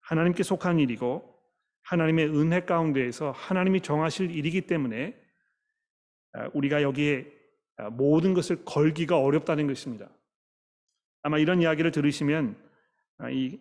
하나님께 0.02 0.44
속한 0.44 0.80
일이고 0.80 1.34
하나님의 1.84 2.28
은혜 2.30 2.62
가운데에서 2.66 3.32
하나님이 3.32 3.82
정하실 3.82 4.32
일이기 4.32 4.62
때문에 4.62 5.18
아, 6.34 6.50
우리가 6.54 6.82
여기에 6.82 7.26
아, 7.78 7.90
모든 7.90 8.34
것을 8.34 8.64
걸기가 8.66 9.20
어렵다는 9.20 9.68
것입니다. 9.68 10.10
아마 11.24 11.38
이런 11.38 11.62
이야기를 11.62 11.92
들으시면 11.92 12.58
아, 13.18 13.30
이 13.30 13.60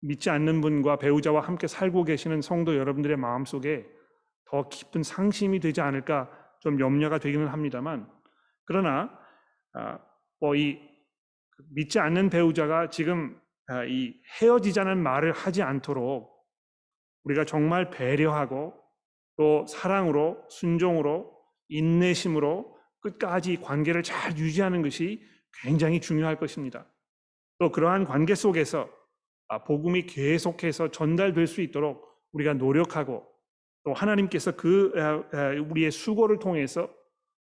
믿지 0.00 0.30
않는 0.30 0.60
분과 0.60 0.98
배우자와 0.98 1.40
함께 1.40 1.66
살고 1.66 2.04
계시는 2.04 2.42
성도 2.42 2.76
여러분들의 2.76 3.16
마음속에 3.16 3.86
더 4.54 4.68
깊은 4.68 5.02
상심이 5.02 5.58
되지 5.58 5.80
않을까 5.80 6.30
좀 6.60 6.78
염려가 6.78 7.18
되기는 7.18 7.48
합니다만 7.48 8.08
그러나 8.66 9.10
뭐이 10.38 10.78
믿지 11.72 11.98
않는 11.98 12.30
배우자가 12.30 12.88
지금 12.88 13.36
이 13.88 14.14
헤어지자는 14.40 15.02
말을 15.02 15.32
하지 15.32 15.64
않도록 15.64 16.32
우리가 17.24 17.44
정말 17.44 17.90
배려하고 17.90 18.80
또 19.36 19.66
사랑으로 19.66 20.46
순종으로 20.48 21.36
인내심으로 21.68 22.78
끝까지 23.00 23.56
관계를 23.56 24.04
잘 24.04 24.38
유지하는 24.38 24.82
것이 24.82 25.20
굉장히 25.64 26.00
중요할 26.00 26.38
것입니다. 26.38 26.86
또 27.58 27.72
그러한 27.72 28.04
관계 28.04 28.36
속에서 28.36 28.88
아, 29.48 29.64
복음이 29.64 30.06
계속해서 30.06 30.92
전달될 30.92 31.48
수 31.48 31.60
있도록 31.60 32.06
우리가 32.32 32.54
노력하고 32.54 33.33
또 33.84 33.92
하나님께서 33.92 34.52
그 34.52 34.92
우리의 35.68 35.90
수고를 35.90 36.38
통해서 36.38 36.90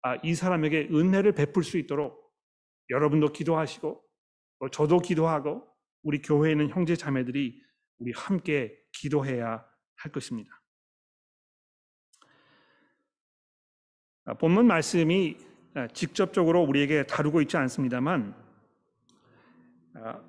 아, 0.03 0.15
이 0.23 0.33
사람에게 0.33 0.89
은혜를 0.91 1.33
베풀 1.33 1.63
수 1.63 1.77
있도록 1.77 2.19
여러분도 2.89 3.31
기도하시고 3.31 4.03
또 4.59 4.69
저도 4.69 4.99
기도하고 4.99 5.67
우리 6.03 6.21
교회에 6.21 6.53
있는 6.53 6.69
형제 6.69 6.95
자매들이 6.95 7.61
우리 7.99 8.11
함께 8.15 8.75
기도해야 8.93 9.63
할 9.95 10.11
것입니다. 10.11 10.49
아, 14.25 14.33
본문 14.33 14.65
말씀이 14.65 15.37
아, 15.75 15.87
직접적으로 15.87 16.63
우리에게 16.63 17.05
다루고 17.05 17.41
있지 17.41 17.57
않습니다만 17.57 18.35
아, 19.95 20.19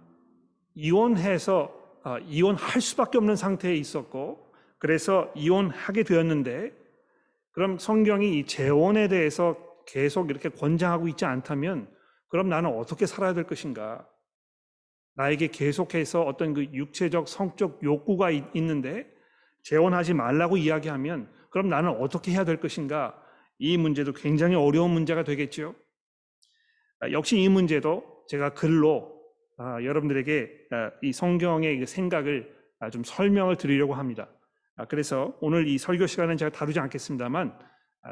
이혼해서 0.75 1.81
이혼할 2.25 2.81
수밖에 2.81 3.19
없는 3.19 3.37
상태에 3.37 3.77
있었고 3.77 4.42
그래서 4.83 5.31
이혼하게 5.37 6.03
되었는데 6.03 6.73
그럼 7.53 7.79
성경이 7.79 8.37
이 8.37 8.47
재혼에 8.47 9.07
대해서 9.07 9.57
계속 9.87 10.29
이렇게 10.29 10.49
권장하고 10.49 11.07
있지 11.07 11.25
않다면 11.25 11.89
그럼 12.27 12.49
나는 12.49 12.77
어떻게 12.77 13.07
살아야 13.07 13.33
될 13.33 13.45
것인가? 13.45 14.05
나에게 15.15 15.47
계속해서 15.47 16.23
어떤 16.23 16.53
그 16.53 16.65
육체적 16.65 17.29
성적 17.29 17.81
욕구가 17.85 18.33
있는데 18.55 19.07
재혼하지 19.63 20.15
말라고 20.15 20.57
이야기하면 20.57 21.31
그럼 21.51 21.69
나는 21.69 21.91
어떻게 21.91 22.33
해야 22.33 22.45
될 22.45 22.59
것인가? 22.59 23.17
이 23.61 23.77
문제도 23.77 24.13
굉장히 24.13 24.57
어려운 24.57 24.91
문제가 24.91 25.23
되겠죠. 25.23 25.77
아, 26.99 27.13
역시 27.13 27.41
이 27.41 27.49
문제도 27.49 28.25
제가 28.27 28.55
글로 28.55 29.17
아, 29.59 29.81
여러분들에게 29.81 30.51
아, 30.73 30.91
이 31.03 31.13
성경의 31.13 31.87
생각을 31.87 32.53
좀 32.91 33.05
설명을 33.05 33.59
드리려고 33.59 33.95
합니다. 33.95 34.29
그래서 34.89 35.37
오늘 35.41 35.67
이 35.69 35.79
설교 35.79 36.07
시간은 36.07 36.37
제가 36.37 36.51
다루지 36.51 36.81
않겠습니다만 36.81 37.59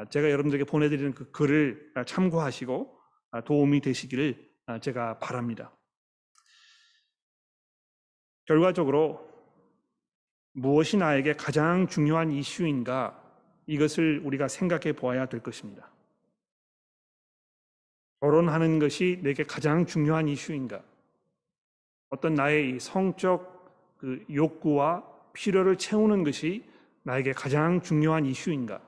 제가 0.09 0.29
여러분들에게 0.29 0.65
보내드리는 0.69 1.13
그 1.13 1.31
글을 1.31 1.93
참고하시고 2.05 2.97
도움이 3.45 3.81
되시기를 3.81 4.49
제가 4.81 5.19
바랍니다. 5.19 5.75
결과적으로 8.45 9.29
무엇이 10.53 10.97
나에게 10.97 11.33
가장 11.33 11.87
중요한 11.87 12.31
이슈인가 12.31 13.17
이것을 13.67 14.21
우리가 14.25 14.47
생각해 14.47 14.93
보아야 14.93 15.27
될 15.27 15.41
것입니다. 15.41 15.89
결혼하는 18.19 18.79
것이 18.79 19.19
내게 19.23 19.43
가장 19.43 19.85
중요한 19.85 20.27
이슈인가? 20.27 20.83
어떤 22.09 22.33
나의 22.33 22.79
성적 22.79 23.97
그 23.97 24.25
욕구와 24.31 25.03
필요를 25.33 25.77
채우는 25.77 26.23
것이 26.23 26.69
나에게 27.03 27.33
가장 27.33 27.81
중요한 27.81 28.25
이슈인가? 28.25 28.81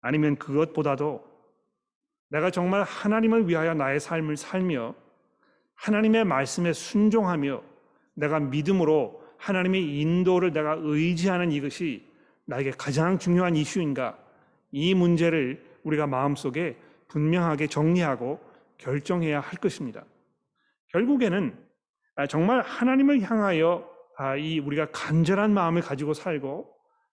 아니면 0.00 0.36
그것보다도 0.36 1.28
내가 2.28 2.50
정말 2.50 2.82
하나님을 2.82 3.48
위하여 3.48 3.74
나의 3.74 4.00
삶을 4.00 4.36
살며 4.36 4.94
하나님의 5.74 6.24
말씀에 6.24 6.72
순종하며 6.72 7.62
내가 8.14 8.38
믿음으로 8.38 9.22
하나님의 9.38 10.00
인도를 10.00 10.52
내가 10.52 10.76
의지하는 10.78 11.50
이것이 11.52 12.06
나에게 12.44 12.72
가장 12.72 13.18
중요한 13.18 13.56
이슈인가? 13.56 14.18
이 14.72 14.94
문제를 14.94 15.64
우리가 15.82 16.06
마음속에 16.06 16.76
분명하게 17.08 17.66
정리하고 17.66 18.40
결정해야 18.78 19.40
할 19.40 19.58
것입니다. 19.58 20.04
결국에는 20.88 21.56
정말 22.28 22.60
하나님을 22.60 23.22
향하여 23.22 23.88
아, 23.88 23.89
이 24.38 24.58
우리가 24.58 24.90
간절한 24.92 25.52
마음을 25.52 25.82
가지고 25.82 26.14
살고 26.14 26.70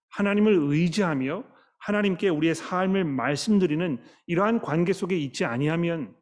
하나님을 0.09 0.53
의지하며 0.53 1.43
하나님께 1.79 2.29
우리의 2.29 2.55
삶을 2.55 3.03
말씀드리는 3.05 4.01
이러한 4.25 4.61
관계 4.61 4.93
속에 4.93 5.17
있지 5.17 5.45
아니하면 5.45 6.15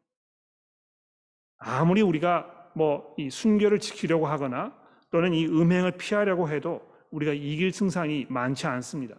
아무리 1.58 2.02
우리가 2.02 2.70
뭐 2.74 3.14
이 3.16 3.30
순결을 3.30 3.80
지키려고 3.80 4.26
하거나 4.26 4.76
또는 5.10 5.32
이 5.32 5.46
음행을 5.46 5.92
피하려고 5.92 6.48
해도 6.50 6.82
우리가 7.10 7.32
이길 7.32 7.72
승산이 7.72 8.26
많지 8.28 8.66
않습니다. 8.66 9.16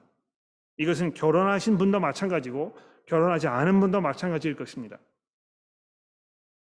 이것은 0.78 1.16
결혼하신 1.16 1.78
분도 1.78 2.00
마찬가지고 2.00 2.78
결혼하지 3.08 3.48
않은 3.48 3.80
분도 3.80 4.00
마찬가지일 4.00 4.56
것입니다. 4.56 5.00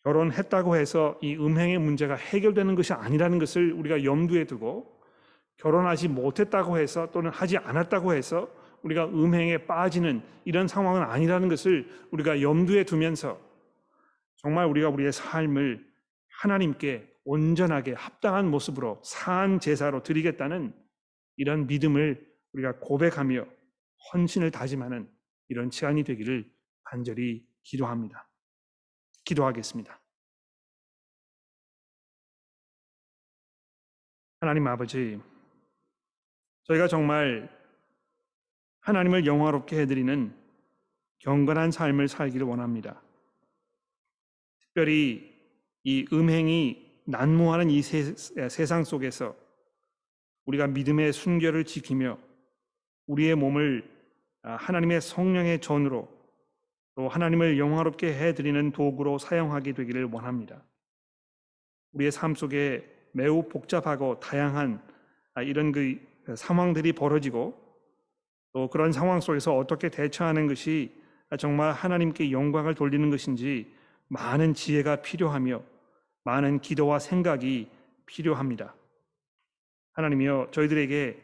결혼했다고 0.04 0.76
해서 0.76 1.18
이 1.20 1.36
음행의 1.36 1.78
문제가 1.78 2.14
해결되는 2.14 2.74
것이 2.74 2.92
아니라는 2.92 3.38
것을 3.38 3.72
우리가 3.72 4.04
염두에 4.04 4.44
두고 4.44 5.00
결혼하지 5.58 6.08
못했다고 6.08 6.78
해서 6.78 7.10
또는 7.10 7.30
하지 7.30 7.58
않았다고 7.58 8.14
해서 8.14 8.48
우리가 8.82 9.06
음행에 9.06 9.66
빠지는 9.66 10.22
이런 10.44 10.66
상황은 10.68 11.02
아니라는 11.02 11.48
것을 11.48 11.88
우리가 12.12 12.40
염두에 12.40 12.84
두면서 12.84 13.38
정말 14.36 14.66
우리가 14.66 14.88
우리의 14.88 15.12
삶을 15.12 15.86
하나님께 16.40 17.06
온전하게 17.24 17.92
합당한 17.92 18.50
모습으로 18.50 19.02
사한 19.04 19.60
제사로 19.60 20.02
드리겠다는 20.02 20.74
이런 21.36 21.66
믿음을 21.66 22.26
우리가 22.54 22.78
고백하며 22.80 23.46
헌신을 24.12 24.50
다짐하는 24.50 25.08
이런 25.48 25.70
시간이 25.70 26.04
되기를 26.04 26.50
간절히 26.84 27.44
기도합니다. 27.62 28.29
기도하겠습니다. 29.30 30.00
하나님 34.40 34.66
아버지, 34.66 35.20
저희가 36.64 36.88
정말 36.88 37.48
하나님을 38.80 39.26
영화롭게 39.26 39.80
해드리는 39.80 40.34
경건한 41.18 41.70
삶을 41.70 42.08
살기를 42.08 42.46
원합니다. 42.46 43.02
특별히 44.62 45.32
이 45.84 46.06
음행이 46.12 47.02
난무하는 47.04 47.70
이 47.70 47.82
세, 47.82 48.14
세상 48.48 48.84
속에서 48.84 49.36
우리가 50.46 50.66
믿음의 50.66 51.12
순결을 51.12 51.64
지키며 51.64 52.18
우리의 53.06 53.34
몸을 53.36 53.88
하나님의 54.42 55.00
성령의 55.00 55.60
전으로 55.60 56.19
또 57.00 57.08
하나님을 57.08 57.58
영화롭게 57.58 58.12
해드리는 58.12 58.72
도구로 58.72 59.16
사용하게 59.16 59.72
되기를 59.72 60.10
원합니다. 60.12 60.62
우리의 61.94 62.12
삶 62.12 62.34
속에 62.34 62.86
매우 63.12 63.48
복잡하고 63.48 64.20
다양한 64.20 64.82
이런 65.46 65.72
그 65.72 65.98
상황들이 66.36 66.92
벌어지고 66.92 67.58
또 68.52 68.68
그런 68.68 68.92
상황 68.92 69.22
속에서 69.22 69.56
어떻게 69.56 69.88
대처하는 69.88 70.46
것이 70.46 70.94
정말 71.38 71.72
하나님께 71.72 72.32
영광을 72.32 72.74
돌리는 72.74 73.08
것인지 73.08 73.72
많은 74.08 74.52
지혜가 74.52 74.96
필요하며 74.96 75.62
많은 76.24 76.60
기도와 76.60 76.98
생각이 76.98 77.70
필요합니다. 78.04 78.74
하나님이여 79.94 80.48
저희들에게 80.50 81.18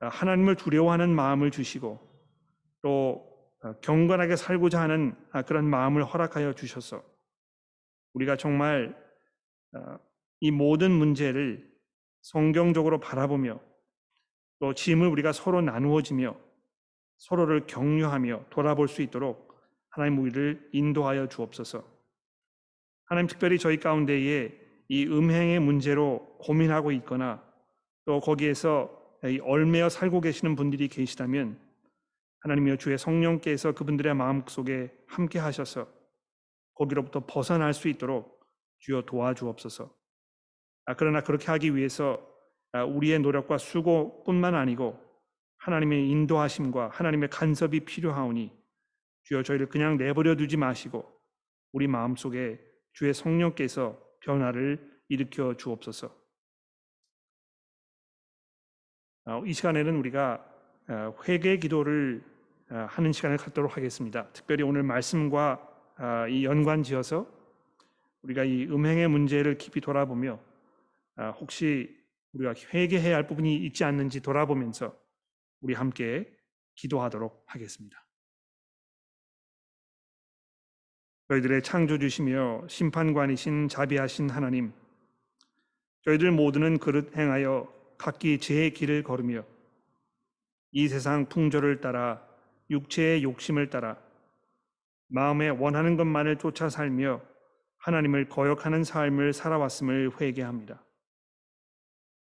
하나님을 0.00 0.54
두려워하는 0.54 1.14
마음을 1.14 1.50
주시고 1.50 2.00
또 2.80 3.27
경건하게 3.80 4.36
살고자 4.36 4.80
하는 4.80 5.14
그런 5.46 5.64
마음을 5.64 6.04
허락하여 6.04 6.52
주셔서 6.54 7.02
우리가 8.14 8.36
정말 8.36 8.96
이 10.40 10.50
모든 10.50 10.90
문제를 10.90 11.68
성경적으로 12.22 13.00
바라보며 13.00 13.60
또 14.60 14.74
짐을 14.74 15.06
우리가 15.08 15.32
서로 15.32 15.60
나누어지며 15.60 16.36
서로를 17.18 17.66
격려하며 17.66 18.46
돌아볼 18.50 18.88
수 18.88 19.02
있도록 19.02 19.56
하나님 19.90 20.18
우리를 20.18 20.68
인도하여 20.72 21.28
주옵소서. 21.28 21.84
하나님 23.04 23.26
특별히 23.26 23.58
저희 23.58 23.78
가운데에 23.78 24.52
이 24.88 25.06
음행의 25.06 25.60
문제로 25.60 26.36
고민하고 26.40 26.92
있거나 26.92 27.42
또 28.04 28.20
거기에서 28.20 28.90
얼매어 29.42 29.88
살고 29.88 30.20
계시는 30.20 30.56
분들이 30.56 30.88
계시다면 30.88 31.58
하나님이여 32.40 32.76
주의 32.76 32.96
성령께서 32.96 33.72
그분들의 33.72 34.14
마음 34.14 34.44
속에 34.46 34.92
함께 35.06 35.38
하셔서 35.38 35.88
거기로부터 36.74 37.26
벗어날 37.26 37.74
수 37.74 37.88
있도록 37.88 38.40
주여 38.78 39.02
도와주옵소서. 39.02 39.92
아, 40.86 40.94
그러나 40.94 41.22
그렇게 41.22 41.46
하기 41.48 41.74
위해서 41.74 42.24
아, 42.72 42.84
우리의 42.84 43.18
노력과 43.18 43.58
수고뿐만 43.58 44.54
아니고 44.54 44.98
하나님의 45.58 46.08
인도하심과 46.08 46.90
하나님의 46.92 47.30
간섭이 47.30 47.80
필요하오니 47.80 48.52
주여 49.24 49.42
저희를 49.42 49.68
그냥 49.68 49.96
내버려 49.96 50.36
두지 50.36 50.56
마시고 50.56 51.04
우리 51.72 51.86
마음속에 51.86 52.60
주의 52.92 53.12
성령께서 53.12 54.00
변화를 54.20 54.98
일으켜 55.08 55.54
주옵소서. 55.56 56.14
아, 59.24 59.42
이 59.44 59.52
시간에는 59.52 59.96
우리가 59.96 60.44
아, 60.44 60.47
회개 61.26 61.58
기도를 61.58 62.22
하는 62.68 63.12
시간을 63.12 63.36
갖도록 63.36 63.76
하겠습니다. 63.76 64.28
특별히 64.32 64.62
오늘 64.62 64.82
말씀과 64.82 66.26
이 66.30 66.44
연관지어서 66.44 67.26
우리가 68.22 68.44
이 68.44 68.64
음행의 68.64 69.08
문제를 69.08 69.58
깊이 69.58 69.80
돌아보며 69.80 70.40
혹시 71.40 71.96
우리가 72.32 72.54
회개해야 72.72 73.16
할 73.16 73.26
부분이 73.26 73.56
있지 73.66 73.84
않는지 73.84 74.20
돌아보면서 74.20 74.96
우리 75.60 75.74
함께 75.74 76.30
기도하도록 76.74 77.44
하겠습니다. 77.46 78.04
저희들의 81.28 81.62
창조주시며 81.62 82.68
심판관이신 82.68 83.68
자비하신 83.68 84.30
하나님, 84.30 84.72
저희들 86.02 86.30
모두는 86.30 86.78
그릇 86.78 87.14
행하여 87.16 87.70
각기 87.98 88.38
제 88.38 88.70
길을 88.70 89.02
걸으며 89.02 89.44
이 90.70 90.88
세상 90.88 91.26
풍조를 91.26 91.80
따라 91.80 92.26
육체의 92.70 93.22
욕심을 93.22 93.70
따라 93.70 93.96
마음에 95.08 95.48
원하는 95.48 95.96
것만을 95.96 96.36
쫓아 96.36 96.68
살며 96.68 97.22
하나님을 97.78 98.28
거역하는 98.28 98.84
삶을 98.84 99.32
살아왔음을 99.32 100.20
회개합니다. 100.20 100.84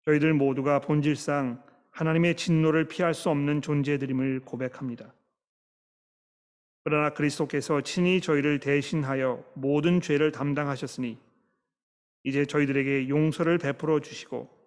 저희들 0.06 0.34
모두가 0.34 0.80
본질상 0.82 1.64
하나님의 1.92 2.36
진노를 2.36 2.88
피할 2.88 3.14
수 3.14 3.30
없는 3.30 3.62
존재들임을 3.62 4.42
고백합니다. 4.42 5.14
그러나 6.84 7.12
그리스도께서 7.14 7.82
친히 7.82 8.20
저희를 8.20 8.60
대신하여 8.60 9.46
모든 9.54 10.02
죄를 10.02 10.34
담당하셨으니 10.34 11.18
이제 12.24 12.46
저희들에게 12.46 13.08
용서를 13.08 13.58
베풀어 13.58 14.02
주시고 14.02 14.63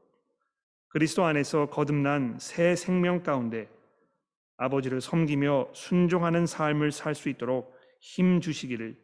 그리스도 0.97 1.27
안에서 1.27 1.67
거듭난 1.67 2.39
새 2.41 2.75
생명 2.75 3.23
가운데 3.23 3.69
아버지를 4.57 5.03
섬기며 5.03 5.69
순종하는 5.75 6.47
삶을 6.47 6.91
살 6.91 7.15
수 7.15 7.29
있도록 7.29 7.77
힘 8.01 8.41
주시기를 8.41 8.97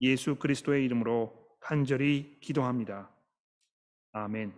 예수 0.00 0.36
그리스도의 0.36 0.86
이름으로 0.86 1.36
간절히 1.60 2.38
기도합니다. 2.40 3.10
아멘. 4.12 4.54